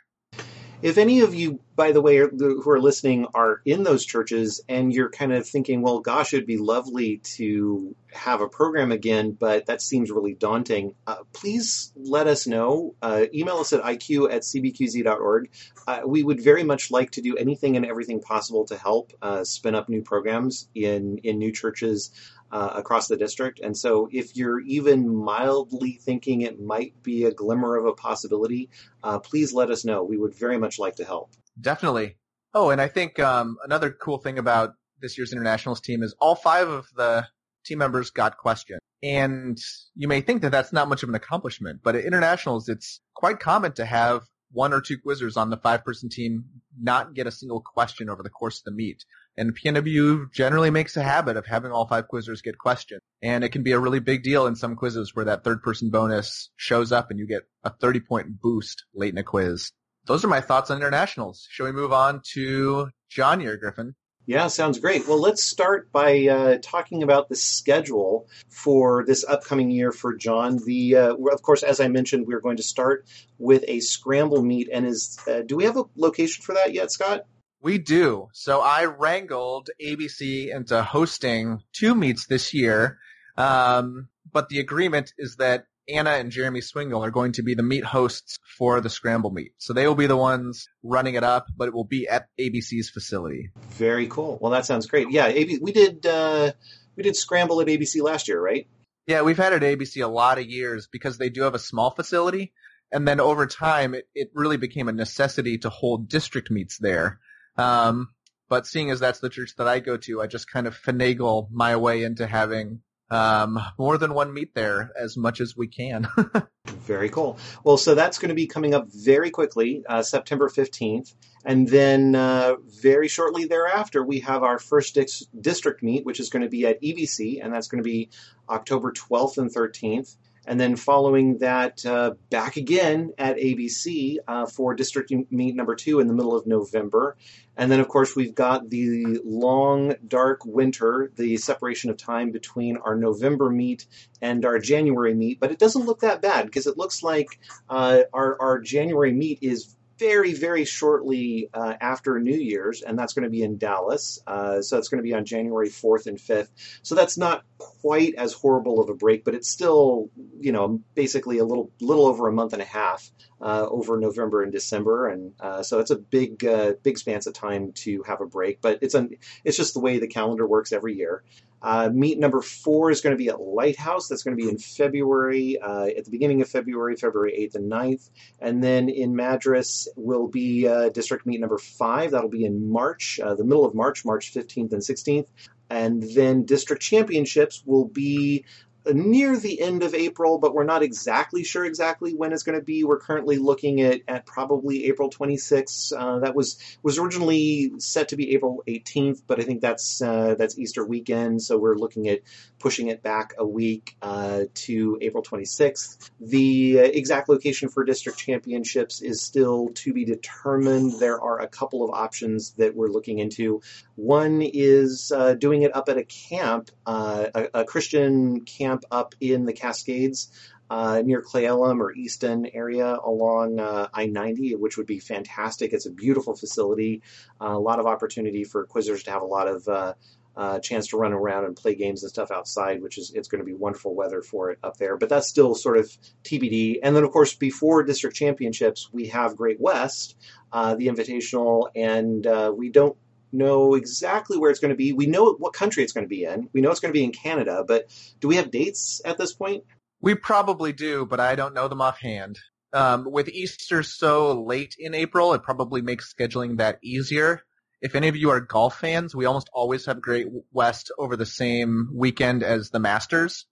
If 0.85 0.99
any 0.99 1.21
of 1.21 1.35
you, 1.35 1.61
by 1.77 1.93
the 1.93 2.03
way, 2.03 2.19
who 2.19 2.71
are 2.71 2.79
listening 2.79 3.27
are 3.35 3.63
in 3.65 3.85
those 3.85 4.05
churches 4.05 4.61
and 4.69 4.93
you're 4.93 5.09
kind 5.09 5.33
of 5.33 5.49
thinking, 5.49 5.81
well, 5.81 6.01
gosh, 6.01 6.35
it'd 6.35 6.47
be 6.47 6.59
lovely 6.59 7.23
to 7.37 7.97
have 8.13 8.43
a 8.43 8.51
program 8.51 8.93
again, 8.93 9.33
but 9.33 9.65
that 9.65 9.81
seems 9.81 10.11
really 10.11 10.35
daunting, 10.35 10.95
uh, 11.07 11.25
please 11.33 11.91
let 11.97 12.27
us 12.27 12.47
know. 12.47 12.95
Uh, 13.01 13.25
email 13.33 13.57
us 13.57 13.73
at 13.73 13.83
iq 13.83 14.31
at 14.31 14.43
cbqz.org. 14.43 15.51
Uh, 15.89 16.01
we 16.05 16.23
would 16.23 16.45
very 16.45 16.65
much 16.65 16.91
like 16.91 17.13
to 17.13 17.23
do 17.23 17.35
anything 17.35 17.79
and 17.79 17.87
everything 17.87 18.21
possible 18.21 18.67
to 18.67 18.77
help 18.77 19.15
uh, 19.23 19.43
spin 19.43 19.75
up 19.75 19.89
new 19.89 20.03
programs 20.03 20.69
in, 20.75 21.17
in 21.25 21.39
new 21.39 21.51
churches 21.51 22.11
uh, 22.55 22.71
across 22.77 23.09
the 23.09 23.17
district. 23.17 23.59
And 23.59 23.77
so, 23.77 24.09
if 24.13 24.37
you're 24.37 24.61
even 24.61 25.13
mildly 25.13 25.99
thinking 26.01 26.43
it 26.43 26.61
might 26.61 27.03
be 27.03 27.25
a 27.25 27.33
glimmer 27.33 27.77
of 27.77 27.85
a 27.85 27.93
possibility, 27.93 28.71
uh, 29.03 29.19
please 29.19 29.53
let 29.53 29.71
us 29.71 29.85
know. 29.85 30.05
We 30.05 30.17
would 30.17 30.37
very 30.37 30.57
much 30.57 30.79
like 30.79 30.95
to 30.97 31.05
help. 31.05 31.33
Definitely. 31.61 32.17
Oh, 32.55 32.71
and 32.71 32.81
I 32.81 32.87
think 32.87 33.19
um, 33.19 33.57
another 33.65 33.91
cool 33.91 34.19
thing 34.19 34.39
about 34.39 34.75
this 35.01 35.19
year's 35.19 35.33
internationals 35.33 35.81
team 35.81 36.05
is 36.05 36.15
all 36.21 36.37
five 36.37 36.69
of 36.69 36.87
the 36.95 37.27
team 37.67 37.79
members 37.79 38.11
got 38.11 38.37
questioned. 38.37 38.79
And 39.03 39.59
you 39.97 40.07
may 40.07 40.21
think 40.21 40.43
that 40.43 40.53
that's 40.53 40.73
not 40.73 40.89
much 40.89 41.03
of 41.03 41.09
an 41.09 41.17
accomplishment, 41.17 41.81
but 41.83 41.97
at 41.97 42.05
internationals, 42.05 42.69
it's 42.69 43.01
quite 43.15 43.41
common 43.41 43.73
to 43.73 43.85
have 43.85 44.23
one 44.53 44.73
or 44.73 44.81
two 44.81 44.97
quizzers 45.05 45.37
on 45.37 45.51
the 45.51 45.57
five 45.57 45.85
person 45.85 46.09
team 46.09 46.45
not 46.81 47.15
get 47.15 47.27
a 47.27 47.33
single 47.33 47.61
question 47.61 48.09
over 48.09 48.23
the 48.23 48.31
course 48.31 48.59
of 48.59 48.65
the 48.65 48.71
meet. 48.71 49.05
And 49.37 49.57
PNW 49.57 50.33
generally 50.33 50.71
makes 50.71 50.97
a 50.97 51.03
habit 51.03 51.37
of 51.37 51.47
having 51.47 51.73
all 51.73 51.87
five 51.87 52.05
quizzers 52.13 52.43
get 52.43 52.59
questioned. 52.59 53.01
And 53.23 53.43
it 53.43 53.51
can 53.51 53.63
be 53.63 53.73
a 53.73 53.79
really 53.79 54.01
big 54.01 54.23
deal 54.23 54.47
in 54.47 54.55
some 54.55 54.77
quizzes 54.77 55.15
where 55.15 55.25
that 55.25 55.45
third 55.45 55.63
person 55.63 55.91
bonus 55.91 56.51
shows 56.57 56.93
up 56.93 57.11
and 57.11 57.19
you 57.19 57.27
get 57.27 57.43
a 57.65 57.71
30 57.71 58.01
point 58.01 58.41
boost 58.41 58.85
late 58.95 59.13
in 59.13 59.19
a 59.19 59.25
quiz. 59.25 59.71
Those 60.07 60.25
are 60.25 60.29
my 60.29 60.41
thoughts 60.41 60.71
on 60.71 60.77
internationals. 60.77 61.47
Shall 61.51 61.67
we 61.67 61.73
move 61.73 61.93
on 61.93 62.21
to 62.35 62.89
John 63.09 63.41
here, 63.41 63.57
Griffin? 63.57 63.95
Yeah, 64.27 64.47
sounds 64.47 64.79
great. 64.79 65.07
Well, 65.07 65.21
let's 65.21 65.45
start 65.45 65.93
by 65.93 66.27
uh, 66.29 66.59
talking 66.63 67.03
about 67.03 67.29
the 67.29 67.37
schedule 67.37 68.27
for 68.49 69.05
this 69.07 69.23
upcoming 69.23 69.71
year 69.71 69.93
for 69.93 70.15
John. 70.15 70.59
The 70.65 70.97
uh, 70.97 71.15
of 71.31 71.43
course, 71.43 71.63
as 71.63 71.79
I 71.79 71.89
mentioned, 71.89 72.27
we're 72.27 72.41
going 72.41 72.57
to 72.57 72.63
start 72.63 73.07
with 73.39 73.65
a 73.69 73.81
scramble 73.81 74.43
meet. 74.43 74.71
And 74.73 74.87
is 74.87 75.19
uh, 75.29 75.43
do 75.45 75.57
we 75.57 75.65
have 75.65 75.77
a 75.77 75.85
location 75.95 76.43
for 76.43 76.55
that 76.55 76.73
yet, 76.73 76.91
Scott? 76.91 77.27
We 77.65 77.79
do. 77.79 78.29
So 78.35 78.61
I 78.61 78.85
wrangled 78.85 79.71
ABC 79.83 80.55
into 80.55 80.83
hosting 80.83 81.63
two 81.73 81.95
meets 81.95 82.27
this 82.27 82.53
year, 82.53 82.99
um, 83.39 84.09
but 84.31 84.51
the 84.51 84.61
agreement 84.61 85.15
is 85.17 85.37
that 85.37 85.65
Anna 85.89 86.11
and 86.11 86.31
Jeremy 86.31 86.61
Swingle 86.61 87.03
are 87.03 87.11
going 87.11 87.33
to 87.33 87.43
be 87.43 87.55
the 87.55 87.63
meet 87.63 87.83
hosts 87.83 88.39
for 88.59 88.83
the 88.83 88.91
Scramble 88.91 89.31
meet. 89.31 89.53
So 89.57 89.73
they 89.73 89.87
will 89.87 89.95
be 89.95 90.07
the 90.07 90.17
ones 90.17 90.69
running 90.83 91.15
it 91.15 91.25
up, 91.25 91.47
but 91.57 91.69
it 91.69 91.73
will 91.73 91.87
be 91.87 92.07
at 92.07 92.29
ABC's 92.39 92.91
facility. 92.91 93.49
Very 93.71 94.09
cool. 94.09 94.37
Well, 94.43 94.53
that 94.53 94.67
sounds 94.67 94.87
great. 94.87 95.11
Yeah, 95.11 95.29
AB, 95.29 95.61
we 95.63 95.73
did 95.73 96.05
uh, 96.05 96.53
we 96.97 97.03
did 97.03 97.17
Scramble 97.17 97.63
at 97.63 97.69
ABC 97.69 98.03
last 98.03 98.29
year, 98.29 98.43
right? 98.43 98.69
Yeah, 99.07 99.23
we've 99.23 99.39
had 99.39 99.55
it 99.55 99.63
at 99.63 99.79
ABC 99.79 100.05
a 100.05 100.07
lot 100.07 100.39
of 100.39 100.45
years 100.45 100.87
because 100.87 101.17
they 101.17 101.31
do 101.31 101.45
have 101.45 101.55
a 101.55 101.59
small 101.59 101.93
facility, 101.93 102.53
and 102.93 103.09
then 103.09 103.21
over 103.21 103.47
time, 103.47 103.95
it, 103.95 104.07
it 104.15 104.31
really 104.35 104.59
became 104.59 104.89
a 104.89 104.93
necessity 104.93 105.57
to 105.59 105.71
hold 105.71 106.11
district 106.11 106.51
meets 106.51 106.77
there. 106.77 107.21
Um, 107.57 108.11
but 108.49 108.67
seeing 108.67 108.91
as 108.91 109.01
that's 109.01 109.21
the 109.21 109.29
church 109.29 109.57
that 109.57 109.69
I 109.69 109.81
go 109.81 109.97
to, 109.97 110.21
I 110.21 110.27
just 110.27 110.51
kind 110.51 110.67
of 110.67 110.77
finagle 110.79 111.51
my 111.51 111.77
way 111.77 112.03
into 112.03 112.27
having 112.27 112.81
um, 113.11 113.61
more 113.79 113.99
than 113.99 114.15
one 114.15 114.33
meet 114.33 114.55
there 114.55 114.91
as 114.99 115.17
much 115.17 115.41
as 115.41 115.57
we 115.57 115.69
can. 115.69 116.09
very 116.67 117.09
cool. 117.09 117.39
Well, 117.63 117.77
so 117.77 117.95
that's 117.95 118.19
going 118.19 118.31
to 118.31 118.35
be 118.35 118.47
coming 118.47 118.75
up 118.75 118.89
very 118.89 119.31
quickly, 119.31 119.85
uh, 119.89 120.03
September 120.03 120.49
15th. 120.49 121.15
And 121.45 121.69
then 121.69 122.15
uh, 122.15 122.57
very 122.81 123.09
shortly 123.09 123.45
thereafter, 123.45 124.03
we 124.03 124.21
have 124.21 124.43
our 124.43 124.59
first 124.59 124.99
district 125.41 125.83
meet, 125.83 126.05
which 126.05 126.19
is 126.19 126.31
going 126.31 126.43
to 126.43 126.49
be 126.49 126.67
at 126.67 126.81
EBC, 126.83 127.45
and 127.45 127.53
that's 127.53 127.69
going 127.69 127.83
to 127.83 127.89
be 127.89 128.11
October 128.49 128.93
12th 128.93 129.39
and 129.39 129.55
13th 129.55 130.17
and 130.47 130.61
then 130.61 130.77
following 130.77 131.39
that 131.39 131.85
uh, 131.87 132.15
back 132.31 132.57
again 132.57 133.13
at 133.19 133.37
ABC 133.37 134.19
uh, 134.27 134.47
for 134.47 134.75
district 134.75 135.13
meet 135.31 135.55
number 135.55 135.75
two 135.75 136.01
in 136.01 136.07
the 136.07 136.15
middle 136.15 136.37
of 136.37 136.47
November. 136.47 137.17
And 137.57 137.71
then, 137.71 137.81
of 137.81 137.89
course, 137.89 138.17
we've 138.17 138.35
got 138.35 138.69
the 138.69 139.21
long, 139.25 139.95
dark 140.09 140.45
winter, 140.45 141.13
the 141.15 141.37
separation 141.37 141.89
of 141.89 141.97
time 141.97 142.33
between 142.33 142.77
our 142.79 142.97
November 142.97 143.49
meet 143.49 143.87
and 144.21 144.45
our 144.45 144.59
January 144.59 145.15
meet. 145.15 145.39
But 145.39 145.53
it 145.53 145.59
doesn't 145.59 145.87
look 145.87 146.01
that 146.01 146.21
bad 146.21 146.47
because 146.47 146.67
it 146.67 146.77
looks 146.77 147.03
like 147.03 147.39
uh, 147.69 148.03
our, 148.13 148.41
our 148.41 148.61
January 148.61 149.13
meet 149.13 149.39
is 149.41 149.77
very, 150.05 150.35
very 150.35 150.67
shortly 150.67 151.49
uh, 151.55 151.75
after 151.81 152.21
New 152.21 152.37
Year's, 152.37 152.83
and 152.83 152.99
that's 152.99 153.15
going 153.15 153.23
to 153.23 153.31
be 153.31 153.43
in 153.43 153.57
Dallas. 153.57 154.19
Uh, 154.27 154.61
so 154.61 154.77
it's 154.77 154.89
going 154.89 154.99
to 154.99 155.03
be 155.03 155.15
on 155.15 155.25
January 155.25 155.71
4th 155.71 156.07
and 156.07 156.19
5th. 156.19 156.51
So 156.83 156.95
that's 156.95 157.17
not 157.17 157.43
quite 157.57 158.15
as 158.17 158.35
horrible 158.35 158.81
of 158.81 158.91
a 158.91 158.95
break, 158.95 159.25
but 159.25 159.35
it's 159.35 159.51
still, 159.51 160.11
you 160.39 160.53
know, 160.53 160.83
basically 160.95 161.39
a 161.39 161.45
little, 161.45 161.71
little 161.81 162.07
over 162.07 162.29
a 162.29 162.33
month 162.33 162.53
and 162.53 162.61
a 162.61 162.67
half 162.67 163.11
uh, 163.45 163.67
over 163.71 163.99
November 163.99 164.43
and 164.43 164.51
December, 164.51 165.09
and 165.09 165.35
uh, 165.39 165.63
so 165.63 165.79
it's 165.79 165.91
a 165.91 165.97
big, 165.97 166.43
uh, 166.47 166.73
big 166.83 166.97
span 166.97 167.21
of 167.27 167.33
time 167.35 167.73
to 167.73 168.03
have 168.05 168.23
a 168.23 168.27
break. 168.27 168.63
But 168.63 168.79
it's 168.81 168.95
an, 168.95 169.11
it's 169.45 169.59
just 169.59 169.75
the 169.75 169.81
way 169.81 169.99
the 169.99 170.09
calendar 170.09 170.47
works 170.47 170.73
every 170.73 170.95
year. 170.95 171.23
Uh, 171.61 171.91
meet 171.93 172.19
number 172.19 172.41
four 172.41 172.91
is 172.91 173.03
going 173.03 173.15
to 173.15 173.23
be 173.23 173.29
at 173.29 173.41
Lighthouse. 173.41 174.09
That's 174.09 174.23
going 174.23 174.37
to 174.37 174.43
be 174.43 174.49
in 174.49 174.59
February, 174.59 175.59
uh, 175.59 175.87
at 175.87 176.07
the 176.07 176.11
beginning 176.11 176.41
of 176.41 176.49
February, 176.49 176.97
February 176.97 177.33
8th 177.39 177.55
and 177.57 177.71
9th. 177.71 178.11
And 178.41 178.65
then 178.65 178.89
in 178.89 179.15
Madras 179.15 179.89
will 179.97 180.29
be 180.29 180.67
uh, 180.67 180.89
district 180.89 181.27
meet 181.27 181.41
number 181.41 181.59
five. 181.59 182.11
That'll 182.11 182.29
be 182.29 182.45
in 182.45 182.71
March, 182.71 183.19
the 183.23 183.45
middle 183.45 183.65
of 183.65 183.75
March, 183.75 184.05
March 184.05 184.33
15th 184.35 184.73
and 184.73 184.83
16th. 184.83 185.29
And 185.71 186.03
then 186.15 186.45
district 186.45 186.83
championships 186.83 187.63
will 187.65 187.87
be 187.87 188.45
near 188.87 189.37
the 189.37 189.61
end 189.61 189.83
of 189.83 189.95
April, 189.95 190.39
but 190.39 190.55
we're 190.55 190.65
not 190.65 190.83
exactly 190.83 191.45
sure 191.45 191.65
exactly 191.65 192.15
when 192.15 192.33
it's 192.33 192.43
going 192.43 192.59
to 192.59 192.65
be. 192.65 192.85
We're 192.85 192.99
currently 192.99 193.39
looking 193.39 193.81
at, 193.81 194.03
at 194.07 194.27
probably 194.27 194.87
April 194.87 195.11
26th. 195.11 195.93
Uh, 195.97 196.19
that 196.21 196.35
was 196.35 196.59
was 196.83 196.99
originally 196.99 197.73
set 197.79 198.09
to 198.09 198.17
be 198.17 198.35
April 198.35 198.63
18th, 198.67 199.23
but 199.27 199.41
I 199.41 199.45
think 199.45 199.61
that's 199.61 200.03
uh, 200.03 200.35
that's 200.37 200.59
Easter 200.59 200.85
weekend, 200.85 201.43
so 201.43 201.59
we're 201.59 201.77
looking 201.77 202.09
at 202.09 202.21
pushing 202.65 202.89
it 202.89 203.03
back 203.03 203.35
a 203.37 203.47
week 203.47 203.95
uh, 204.01 204.45
to 204.55 204.97
April 205.03 205.23
26th. 205.23 206.09
The 206.19 206.79
exact 206.79 207.29
location 207.29 207.69
for 207.69 207.85
district 207.85 208.19
championships 208.19 209.03
is 209.03 209.23
still 209.23 209.73
to 209.75 209.93
be 209.93 210.07
determined. 210.07 210.99
There 210.99 211.21
are 211.21 211.43
a 211.43 211.47
couple 211.47 211.85
of 211.85 211.91
options 211.91 212.53
that 212.53 212.75
we're 212.75 212.89
looking 212.89 213.19
into. 213.19 213.61
One 213.97 214.41
is 214.41 215.13
uh, 215.15 215.35
doing 215.35 215.61
it 215.61 215.77
up 215.77 215.91
at 215.91 215.99
a 215.99 216.05
camp, 216.05 216.71
uh, 216.87 217.27
a, 217.35 217.49
a 217.53 217.65
Christian 217.67 218.41
camp 218.47 218.85
up 218.91 219.15
in 219.21 219.45
the 219.45 219.53
Cascades. 219.53 220.31
Uh, 220.71 221.03
near 221.05 221.21
Cle 221.21 221.43
Elum 221.43 221.79
or 221.79 221.93
Easton 221.93 222.47
area 222.55 222.97
along 223.05 223.61
uh, 223.61 223.87
I-90, 223.93 224.59
which 224.59 224.79
would 224.79 224.87
be 224.87 224.99
fantastic. 224.99 225.75
It's 225.75 225.85
a 225.85 225.91
beautiful 225.91 226.35
facility, 226.35 227.03
uh, 227.39 227.49
a 227.49 227.59
lot 227.59 227.81
of 227.81 227.87
opportunity 227.87 228.45
for 228.45 228.67
quizzers 228.67 229.05
to 229.05 229.11
have 229.11 229.21
a 229.21 229.27
lot 229.27 229.47
of 229.47 229.95
uh, 230.37 230.41
uh, 230.41 230.59
chance 230.61 230.89
to 230.89 230.97
run 230.97 231.13
around 231.13 231.45
and 231.45 231.57
play 231.57 231.75
games 231.75 232.03
and 232.03 232.11
stuff 232.11 232.31
outside, 232.31 232.83
which 232.83 232.99
is 232.99 233.13
it's 233.15 233.29
going 233.29 233.41
to 233.41 233.45
be 233.45 233.55
wonderful 233.55 233.95
weather 233.95 234.23
for 234.23 234.51
it 234.51 234.59
up 234.63 234.77
there. 234.77 234.97
But 234.97 235.09
that's 235.09 235.29
still 235.29 235.55
sort 235.55 235.79
of 235.79 235.91
TBD. 236.23 236.79
And 236.83 236.95
then 236.95 237.05
of 237.05 237.11
course 237.11 237.35
before 237.35 237.83
district 237.83 238.17
championships, 238.17 238.89
we 238.93 239.09
have 239.09 239.37
Great 239.37 239.61
West, 239.61 240.17
uh, 240.53 240.75
the 240.75 240.89
Invitational, 240.89 241.69
and 241.75 242.27
we 242.57 242.71
don't 242.71 242.97
know 243.33 243.75
exactly 243.75 244.39
where 244.39 244.51
it's 244.51 244.61
going 244.61 244.71
to 244.71 244.77
be. 244.77 244.93
We 244.93 245.07
know 245.07 245.35
what 245.35 245.53
country 245.53 245.83
it's 245.83 245.93
going 245.93 246.05
to 246.05 246.09
be 246.09 246.25
in. 246.25 246.49
We 246.53 246.61
know 246.61 246.71
it's 246.71 246.81
going 246.81 246.93
to 246.93 246.99
be 246.99 247.05
in 247.05 247.13
Canada, 247.13 247.65
but 247.67 247.89
do 248.21 248.29
we 248.29 248.37
have 248.37 248.51
dates 248.51 249.01
at 249.05 249.19
this 249.19 249.33
point? 249.33 249.65
We 250.01 250.15
probably 250.15 250.73
do, 250.73 251.07
but 251.07 251.21
I 251.21 251.35
don't 251.35 251.55
know 251.55 251.69
them 251.69 251.81
offhand. 251.81 252.39
Um, 252.73 253.11
with 253.11 253.29
Easter 253.29 253.83
so 253.83 254.41
late 254.43 254.77
in 254.79 254.95
April, 254.95 255.33
it 255.33 255.43
probably 255.43 255.81
makes 255.81 256.13
scheduling 256.13 256.59
that 256.59 256.79
easier. 256.83 257.43
If 257.85 257.95
any 257.95 258.09
of 258.09 258.17
you 258.17 258.31
are 258.31 258.41
golf 258.41 258.79
fans, 258.79 259.15
we 259.15 259.27
almost 259.27 259.51
always 259.53 259.85
have 259.85 260.01
Great 260.01 260.27
West 260.51 260.91
over 260.99 261.17
the 261.17 261.27
same 261.27 261.91
weekend 261.93 262.43
as 262.43 262.71
the 262.71 262.79
Masters. 262.79 263.45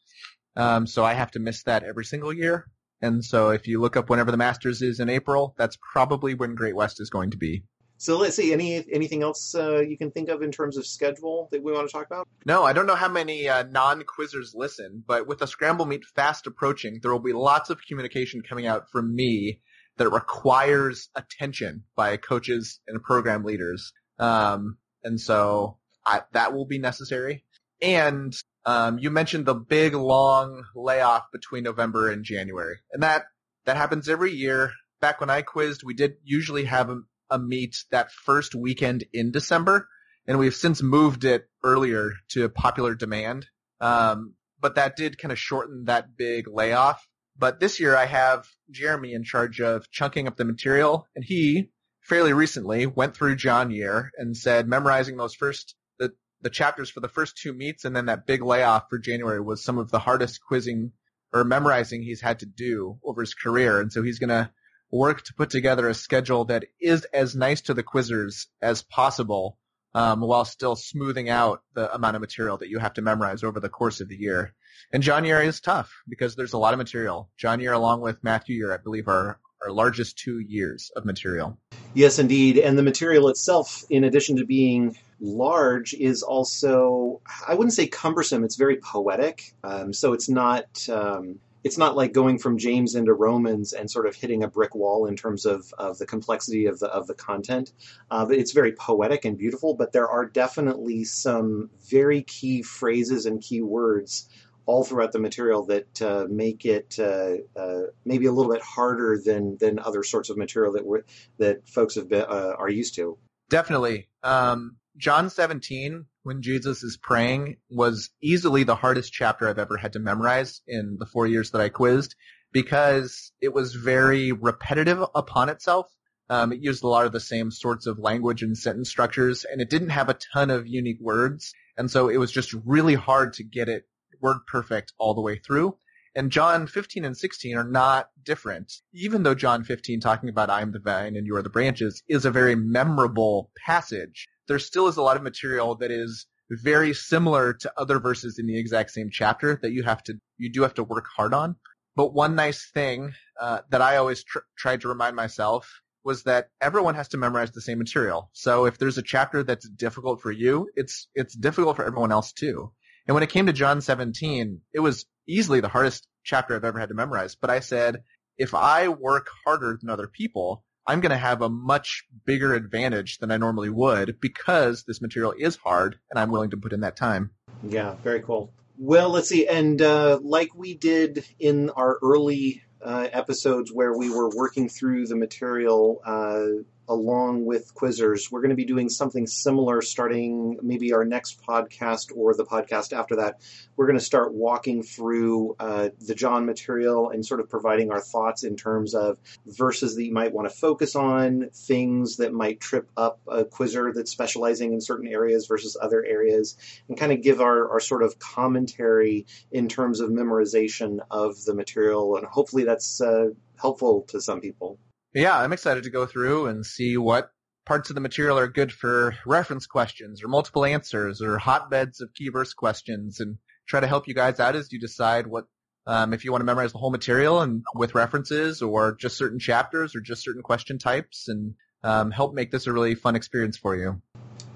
Um, 0.56 0.86
so 0.86 1.04
I 1.04 1.12
have 1.12 1.32
to 1.32 1.38
miss 1.38 1.64
that 1.64 1.82
every 1.82 2.06
single 2.06 2.32
year. 2.32 2.66
And 3.02 3.22
so 3.22 3.50
if 3.50 3.66
you 3.66 3.78
look 3.78 3.94
up 3.94 4.08
whenever 4.08 4.30
the 4.30 4.38
Masters 4.38 4.80
is 4.80 5.00
in 5.00 5.10
April, 5.10 5.54
that's 5.58 5.76
probably 5.92 6.32
when 6.32 6.54
Great 6.54 6.74
West 6.74 6.98
is 6.98 7.10
going 7.10 7.32
to 7.32 7.36
be. 7.36 7.64
So 7.98 8.16
let's 8.16 8.34
see. 8.34 8.54
Any 8.54 8.82
anything 8.90 9.22
else 9.22 9.54
uh, 9.54 9.80
you 9.80 9.98
can 9.98 10.10
think 10.10 10.30
of 10.30 10.40
in 10.40 10.50
terms 10.50 10.78
of 10.78 10.86
schedule 10.86 11.50
that 11.52 11.62
we 11.62 11.70
want 11.70 11.86
to 11.86 11.92
talk 11.92 12.06
about? 12.06 12.26
No, 12.46 12.64
I 12.64 12.72
don't 12.72 12.86
know 12.86 12.94
how 12.94 13.10
many 13.10 13.50
uh, 13.50 13.64
non-quizzers 13.64 14.54
listen, 14.54 15.04
but 15.06 15.26
with 15.26 15.40
the 15.40 15.46
Scramble 15.46 15.84
Meet 15.84 16.06
fast 16.16 16.46
approaching, 16.46 17.00
there 17.02 17.12
will 17.12 17.18
be 17.18 17.34
lots 17.34 17.68
of 17.68 17.84
communication 17.86 18.40
coming 18.40 18.66
out 18.66 18.90
from 18.90 19.14
me 19.14 19.60
that 19.98 20.08
requires 20.08 21.10
attention 21.14 21.84
by 21.94 22.16
coaches 22.16 22.80
and 22.88 23.02
program 23.02 23.44
leaders. 23.44 23.92
Um, 24.22 24.78
and 25.02 25.20
so 25.20 25.78
I, 26.06 26.22
that 26.32 26.54
will 26.54 26.64
be 26.64 26.78
necessary. 26.78 27.44
And 27.80 28.32
um, 28.64 29.00
you 29.00 29.10
mentioned 29.10 29.46
the 29.46 29.54
big 29.54 29.94
long 29.94 30.64
layoff 30.76 31.24
between 31.32 31.64
November 31.64 32.08
and 32.08 32.24
January, 32.24 32.76
and 32.92 33.02
that 33.02 33.24
that 33.64 33.76
happens 33.76 34.08
every 34.08 34.32
year. 34.32 34.70
Back 35.00 35.20
when 35.20 35.30
I 35.30 35.42
quizzed, 35.42 35.82
we 35.82 35.94
did 35.94 36.14
usually 36.22 36.66
have 36.66 36.88
a, 36.88 37.00
a 37.30 37.38
meet 37.40 37.84
that 37.90 38.12
first 38.12 38.54
weekend 38.54 39.04
in 39.12 39.32
December, 39.32 39.88
and 40.28 40.38
we've 40.38 40.54
since 40.54 40.80
moved 40.80 41.24
it 41.24 41.48
earlier 41.64 42.12
to 42.28 42.48
popular 42.48 42.94
demand. 42.94 43.46
Um, 43.80 44.34
but 44.60 44.76
that 44.76 44.94
did 44.94 45.18
kind 45.18 45.32
of 45.32 45.38
shorten 45.40 45.86
that 45.86 46.16
big 46.16 46.46
layoff. 46.46 47.04
But 47.36 47.58
this 47.58 47.80
year 47.80 47.96
I 47.96 48.04
have 48.04 48.46
Jeremy 48.70 49.14
in 49.14 49.24
charge 49.24 49.60
of 49.60 49.90
chunking 49.90 50.28
up 50.28 50.36
the 50.36 50.44
material, 50.44 51.08
and 51.16 51.24
he 51.24 51.72
fairly 52.02 52.32
recently 52.32 52.86
went 52.86 53.14
through 53.16 53.36
John 53.36 53.70
Year 53.70 54.10
and 54.16 54.36
said 54.36 54.68
memorizing 54.68 55.16
those 55.16 55.34
first 55.34 55.74
the 55.98 56.12
the 56.40 56.50
chapters 56.50 56.90
for 56.90 57.00
the 57.00 57.08
first 57.08 57.36
two 57.36 57.52
meets 57.52 57.84
and 57.84 57.94
then 57.94 58.06
that 58.06 58.26
big 58.26 58.42
layoff 58.42 58.88
for 58.90 58.98
January 58.98 59.40
was 59.40 59.64
some 59.64 59.78
of 59.78 59.90
the 59.90 59.98
hardest 59.98 60.40
quizzing 60.44 60.92
or 61.32 61.44
memorizing 61.44 62.02
he's 62.02 62.20
had 62.20 62.40
to 62.40 62.46
do 62.46 62.98
over 63.02 63.22
his 63.22 63.34
career, 63.34 63.80
and 63.80 63.92
so 63.92 64.02
he's 64.02 64.18
gonna 64.18 64.52
work 64.90 65.22
to 65.22 65.34
put 65.34 65.50
together 65.50 65.88
a 65.88 65.94
schedule 65.94 66.44
that 66.46 66.64
is 66.80 67.04
as 67.06 67.34
nice 67.34 67.62
to 67.62 67.74
the 67.74 67.82
quizzers 67.82 68.46
as 68.60 68.82
possible, 68.82 69.58
um, 69.94 70.20
while 70.20 70.44
still 70.44 70.76
smoothing 70.76 71.28
out 71.28 71.62
the 71.74 71.92
amount 71.94 72.16
of 72.16 72.20
material 72.20 72.56
that 72.58 72.68
you 72.68 72.78
have 72.78 72.94
to 72.94 73.02
memorize 73.02 73.42
over 73.42 73.60
the 73.60 73.68
course 73.68 74.00
of 74.00 74.08
the 74.08 74.16
year. 74.16 74.54
And 74.92 75.02
John 75.02 75.24
Year 75.24 75.40
is 75.42 75.60
tough 75.60 75.92
because 76.08 76.34
there's 76.34 76.52
a 76.52 76.58
lot 76.58 76.74
of 76.74 76.78
material. 76.78 77.30
John 77.36 77.60
Year, 77.60 77.72
along 77.72 78.00
with 78.00 78.22
Matthew 78.22 78.56
Year, 78.56 78.72
I 78.72 78.78
believe, 78.78 79.08
are 79.08 79.38
our 79.62 79.70
largest 79.70 80.18
two 80.18 80.40
years 80.40 80.90
of 80.96 81.04
material. 81.04 81.58
Yes, 81.94 82.18
indeed. 82.18 82.58
And 82.58 82.76
the 82.76 82.82
material 82.82 83.28
itself, 83.28 83.84
in 83.90 84.04
addition 84.04 84.36
to 84.36 84.44
being 84.44 84.96
large, 85.20 85.94
is 85.94 86.22
also, 86.22 87.20
I 87.46 87.54
wouldn't 87.54 87.74
say 87.74 87.86
cumbersome, 87.86 88.44
it's 88.44 88.56
very 88.56 88.78
poetic. 88.78 89.54
Um, 89.62 89.92
so 89.92 90.12
it's 90.12 90.28
not. 90.28 90.88
Um, 90.88 91.38
it's 91.64 91.78
not 91.78 91.96
like 91.96 92.12
going 92.12 92.38
from 92.38 92.58
James 92.58 92.94
into 92.94 93.12
Romans 93.12 93.72
and 93.72 93.90
sort 93.90 94.06
of 94.06 94.14
hitting 94.14 94.42
a 94.42 94.48
brick 94.48 94.74
wall 94.74 95.06
in 95.06 95.16
terms 95.16 95.46
of, 95.46 95.72
of 95.78 95.98
the 95.98 96.06
complexity 96.06 96.66
of 96.66 96.78
the 96.78 96.88
of 96.88 97.06
the 97.06 97.14
content. 97.14 97.72
Uh, 98.10 98.26
it's 98.30 98.52
very 98.52 98.72
poetic 98.72 99.24
and 99.24 99.38
beautiful, 99.38 99.74
but 99.74 99.92
there 99.92 100.08
are 100.08 100.26
definitely 100.26 101.04
some 101.04 101.70
very 101.88 102.22
key 102.22 102.62
phrases 102.62 103.26
and 103.26 103.40
key 103.40 103.62
words 103.62 104.28
all 104.66 104.84
throughout 104.84 105.12
the 105.12 105.18
material 105.18 105.64
that 105.66 106.02
uh, 106.02 106.26
make 106.28 106.64
it 106.64 106.96
uh, 106.98 107.34
uh, 107.56 107.82
maybe 108.04 108.26
a 108.26 108.32
little 108.32 108.52
bit 108.52 108.62
harder 108.62 109.20
than 109.24 109.56
than 109.58 109.78
other 109.78 110.02
sorts 110.02 110.30
of 110.30 110.36
material 110.36 110.72
that 110.72 110.86
we 110.86 111.00
that 111.38 111.68
folks 111.68 111.94
have 111.94 112.08
been, 112.08 112.22
uh, 112.22 112.54
are 112.58 112.70
used 112.70 112.94
to. 112.94 113.18
Definitely. 113.48 114.08
Um, 114.22 114.76
John 114.96 115.30
17, 115.30 116.04
when 116.22 116.42
Jesus 116.42 116.82
is 116.82 116.98
praying, 116.98 117.56
was 117.70 118.10
easily 118.22 118.64
the 118.64 118.76
hardest 118.76 119.12
chapter 119.12 119.48
I've 119.48 119.58
ever 119.58 119.78
had 119.78 119.94
to 119.94 119.98
memorize 119.98 120.60
in 120.66 120.96
the 120.98 121.06
four 121.06 121.26
years 121.26 121.50
that 121.50 121.62
I 121.62 121.70
quizzed 121.70 122.14
because 122.52 123.32
it 123.40 123.54
was 123.54 123.74
very 123.74 124.32
repetitive 124.32 125.02
upon 125.14 125.48
itself. 125.48 125.90
Um, 126.28 126.52
it 126.52 126.60
used 126.60 126.84
a 126.84 126.88
lot 126.88 127.06
of 127.06 127.12
the 127.12 127.20
same 127.20 127.50
sorts 127.50 127.86
of 127.86 127.98
language 127.98 128.42
and 128.42 128.56
sentence 128.56 128.90
structures, 128.90 129.44
and 129.44 129.60
it 129.60 129.70
didn't 129.70 129.90
have 129.90 130.10
a 130.10 130.18
ton 130.32 130.50
of 130.50 130.66
unique 130.66 131.00
words. 131.00 131.54
And 131.76 131.90
so 131.90 132.08
it 132.08 132.18
was 132.18 132.30
just 132.30 132.52
really 132.52 132.94
hard 132.94 133.32
to 133.34 133.44
get 133.44 133.68
it 133.68 133.88
word 134.20 134.38
perfect 134.46 134.92
all 134.98 135.14
the 135.14 135.22
way 135.22 135.38
through. 135.38 135.76
And 136.14 136.30
John 136.30 136.66
15 136.66 137.06
and 137.06 137.16
16 137.16 137.56
are 137.56 137.64
not 137.64 138.10
different. 138.22 138.70
Even 138.92 139.22
though 139.22 139.34
John 139.34 139.64
15 139.64 140.00
talking 140.00 140.28
about 140.28 140.50
I 140.50 140.60
am 140.60 140.72
the 140.72 140.78
vine 140.78 141.16
and 141.16 141.26
you 141.26 141.34
are 141.36 141.42
the 141.42 141.48
branches 141.48 142.02
is 142.06 142.26
a 142.26 142.30
very 142.30 142.54
memorable 142.54 143.50
passage, 143.64 144.28
there 144.48 144.58
still 144.58 144.88
is 144.88 144.96
a 144.96 145.02
lot 145.02 145.16
of 145.16 145.22
material 145.22 145.76
that 145.76 145.90
is 145.90 146.26
very 146.50 146.92
similar 146.92 147.54
to 147.54 147.72
other 147.76 147.98
verses 147.98 148.38
in 148.38 148.46
the 148.46 148.58
exact 148.58 148.90
same 148.90 149.10
chapter 149.10 149.58
that 149.62 149.72
you 149.72 149.82
have 149.82 150.02
to, 150.04 150.14
you 150.38 150.52
do 150.52 150.62
have 150.62 150.74
to 150.74 150.84
work 150.84 151.06
hard 151.16 151.32
on. 151.32 151.56
But 151.96 152.12
one 152.12 152.34
nice 152.34 152.70
thing 152.72 153.12
uh, 153.40 153.60
that 153.70 153.82
I 153.82 153.96
always 153.96 154.24
tr- 154.24 154.38
tried 154.56 154.82
to 154.82 154.88
remind 154.88 155.16
myself 155.16 155.82
was 156.04 156.24
that 156.24 156.48
everyone 156.60 156.94
has 156.94 157.08
to 157.08 157.16
memorize 157.16 157.52
the 157.52 157.60
same 157.60 157.78
material. 157.78 158.30
So 158.32 158.66
if 158.66 158.78
there's 158.78 158.98
a 158.98 159.02
chapter 159.02 159.42
that's 159.42 159.68
difficult 159.68 160.20
for 160.20 160.32
you, 160.32 160.68
it's 160.74 161.08
it's 161.14 161.36
difficult 161.36 161.76
for 161.76 161.84
everyone 161.84 162.12
else 162.12 162.32
too. 162.32 162.72
And 163.06 163.14
when 163.14 163.22
it 163.22 163.30
came 163.30 163.46
to 163.46 163.52
John 163.52 163.80
17, 163.80 164.60
it 164.72 164.80
was 164.80 165.06
easily 165.28 165.60
the 165.60 165.68
hardest 165.68 166.06
chapter 166.24 166.54
I've 166.54 166.64
ever 166.64 166.78
had 166.78 166.88
to 166.88 166.94
memorize. 166.94 167.34
But 167.34 167.50
I 167.50 167.60
said, 167.60 168.02
if 168.38 168.54
I 168.54 168.88
work 168.88 169.28
harder 169.44 169.78
than 169.80 169.90
other 169.90 170.06
people, 170.06 170.64
I'm 170.86 171.00
going 171.00 171.10
to 171.10 171.16
have 171.16 171.42
a 171.42 171.48
much 171.48 172.04
bigger 172.24 172.54
advantage 172.54 173.18
than 173.18 173.30
I 173.30 173.36
normally 173.36 173.70
would 173.70 174.20
because 174.20 174.84
this 174.84 175.00
material 175.00 175.34
is 175.38 175.56
hard 175.56 175.98
and 176.10 176.18
I'm 176.18 176.30
willing 176.30 176.50
to 176.50 176.56
put 176.56 176.72
in 176.72 176.80
that 176.80 176.96
time. 176.96 177.30
Yeah, 177.62 177.94
very 178.02 178.20
cool. 178.20 178.52
Well, 178.78 179.10
let's 179.10 179.28
see. 179.28 179.46
And 179.46 179.80
uh, 179.80 180.18
like 180.22 180.54
we 180.54 180.74
did 180.74 181.24
in 181.38 181.70
our 181.70 181.98
early 182.02 182.62
uh, 182.84 183.08
episodes 183.12 183.70
where 183.72 183.96
we 183.96 184.10
were 184.10 184.28
working 184.34 184.68
through 184.68 185.06
the 185.06 185.16
material 185.16 186.00
uh, 186.04 186.46
along 186.88 187.44
with 187.44 187.74
quizzers. 187.74 188.30
We're 188.30 188.40
going 188.40 188.50
to 188.50 188.56
be 188.56 188.64
doing 188.64 188.88
something 188.88 189.26
similar 189.26 189.82
starting 189.82 190.58
maybe 190.62 190.92
our 190.92 191.04
next 191.04 191.40
podcast 191.42 192.12
or 192.14 192.34
the 192.34 192.44
podcast 192.44 192.92
after 192.92 193.16
that. 193.16 193.40
We're 193.76 193.86
going 193.86 193.98
to 193.98 194.04
start 194.04 194.34
walking 194.34 194.82
through 194.82 195.56
uh, 195.58 195.90
the 196.00 196.14
John 196.14 196.46
material 196.46 197.10
and 197.10 197.24
sort 197.24 197.40
of 197.40 197.48
providing 197.48 197.90
our 197.90 198.00
thoughts 198.00 198.44
in 198.44 198.56
terms 198.56 198.94
of 198.94 199.18
verses 199.46 199.96
that 199.96 200.04
you 200.04 200.12
might 200.12 200.32
want 200.32 200.48
to 200.48 200.54
focus 200.54 200.96
on, 200.96 201.48
things 201.54 202.16
that 202.16 202.32
might 202.32 202.60
trip 202.60 202.88
up 202.96 203.20
a 203.28 203.44
quizzer 203.44 203.92
that's 203.92 204.10
specializing 204.10 204.72
in 204.72 204.80
certain 204.80 205.08
areas 205.08 205.46
versus 205.46 205.76
other 205.80 206.04
areas, 206.04 206.56
and 206.88 206.98
kind 206.98 207.12
of 207.12 207.22
give 207.22 207.40
our, 207.40 207.70
our 207.70 207.80
sort 207.80 208.02
of 208.02 208.18
commentary 208.18 209.26
in 209.50 209.68
terms 209.68 210.00
of 210.00 210.10
memorization 210.10 210.98
of 211.10 211.42
the 211.44 211.54
material. 211.54 212.16
And 212.16 212.26
hopefully 212.26 212.64
that's 212.64 213.00
uh, 213.00 213.28
helpful 213.60 214.02
to 214.08 214.20
some 214.20 214.40
people. 214.40 214.78
Yeah, 215.14 215.38
I'm 215.38 215.52
excited 215.52 215.84
to 215.84 215.90
go 215.90 216.06
through 216.06 216.46
and 216.46 216.64
see 216.64 216.96
what 216.96 217.30
parts 217.66 217.90
of 217.90 217.94
the 217.94 218.00
material 218.00 218.38
are 218.38 218.48
good 218.48 218.72
for 218.72 219.14
reference 219.26 219.66
questions 219.66 220.22
or 220.22 220.28
multiple 220.28 220.64
answers 220.64 221.20
or 221.20 221.38
hotbeds 221.38 222.00
of 222.00 222.14
key 222.14 222.28
verse 222.28 222.54
questions 222.54 223.20
and 223.20 223.36
try 223.68 223.80
to 223.80 223.86
help 223.86 224.08
you 224.08 224.14
guys 224.14 224.40
out 224.40 224.56
as 224.56 224.72
you 224.72 224.80
decide 224.80 225.26
what 225.26 225.44
um, 225.86 226.12
if 226.14 226.24
you 226.24 226.30
want 226.30 226.40
to 226.40 226.46
memorize 226.46 226.72
the 226.72 226.78
whole 226.78 226.90
material 226.90 227.40
and 227.40 227.62
with 227.74 227.94
references 227.94 228.62
or 228.62 228.96
just 228.96 229.16
certain 229.16 229.38
chapters 229.38 229.94
or 229.94 230.00
just 230.00 230.22
certain 230.22 230.42
question 230.42 230.78
types 230.78 231.28
and 231.28 231.54
um, 231.82 232.10
help 232.10 232.34
make 232.34 232.50
this 232.50 232.66
a 232.66 232.72
really 232.72 232.94
fun 232.94 233.16
experience 233.16 233.56
for 233.56 233.76
you. 233.76 234.00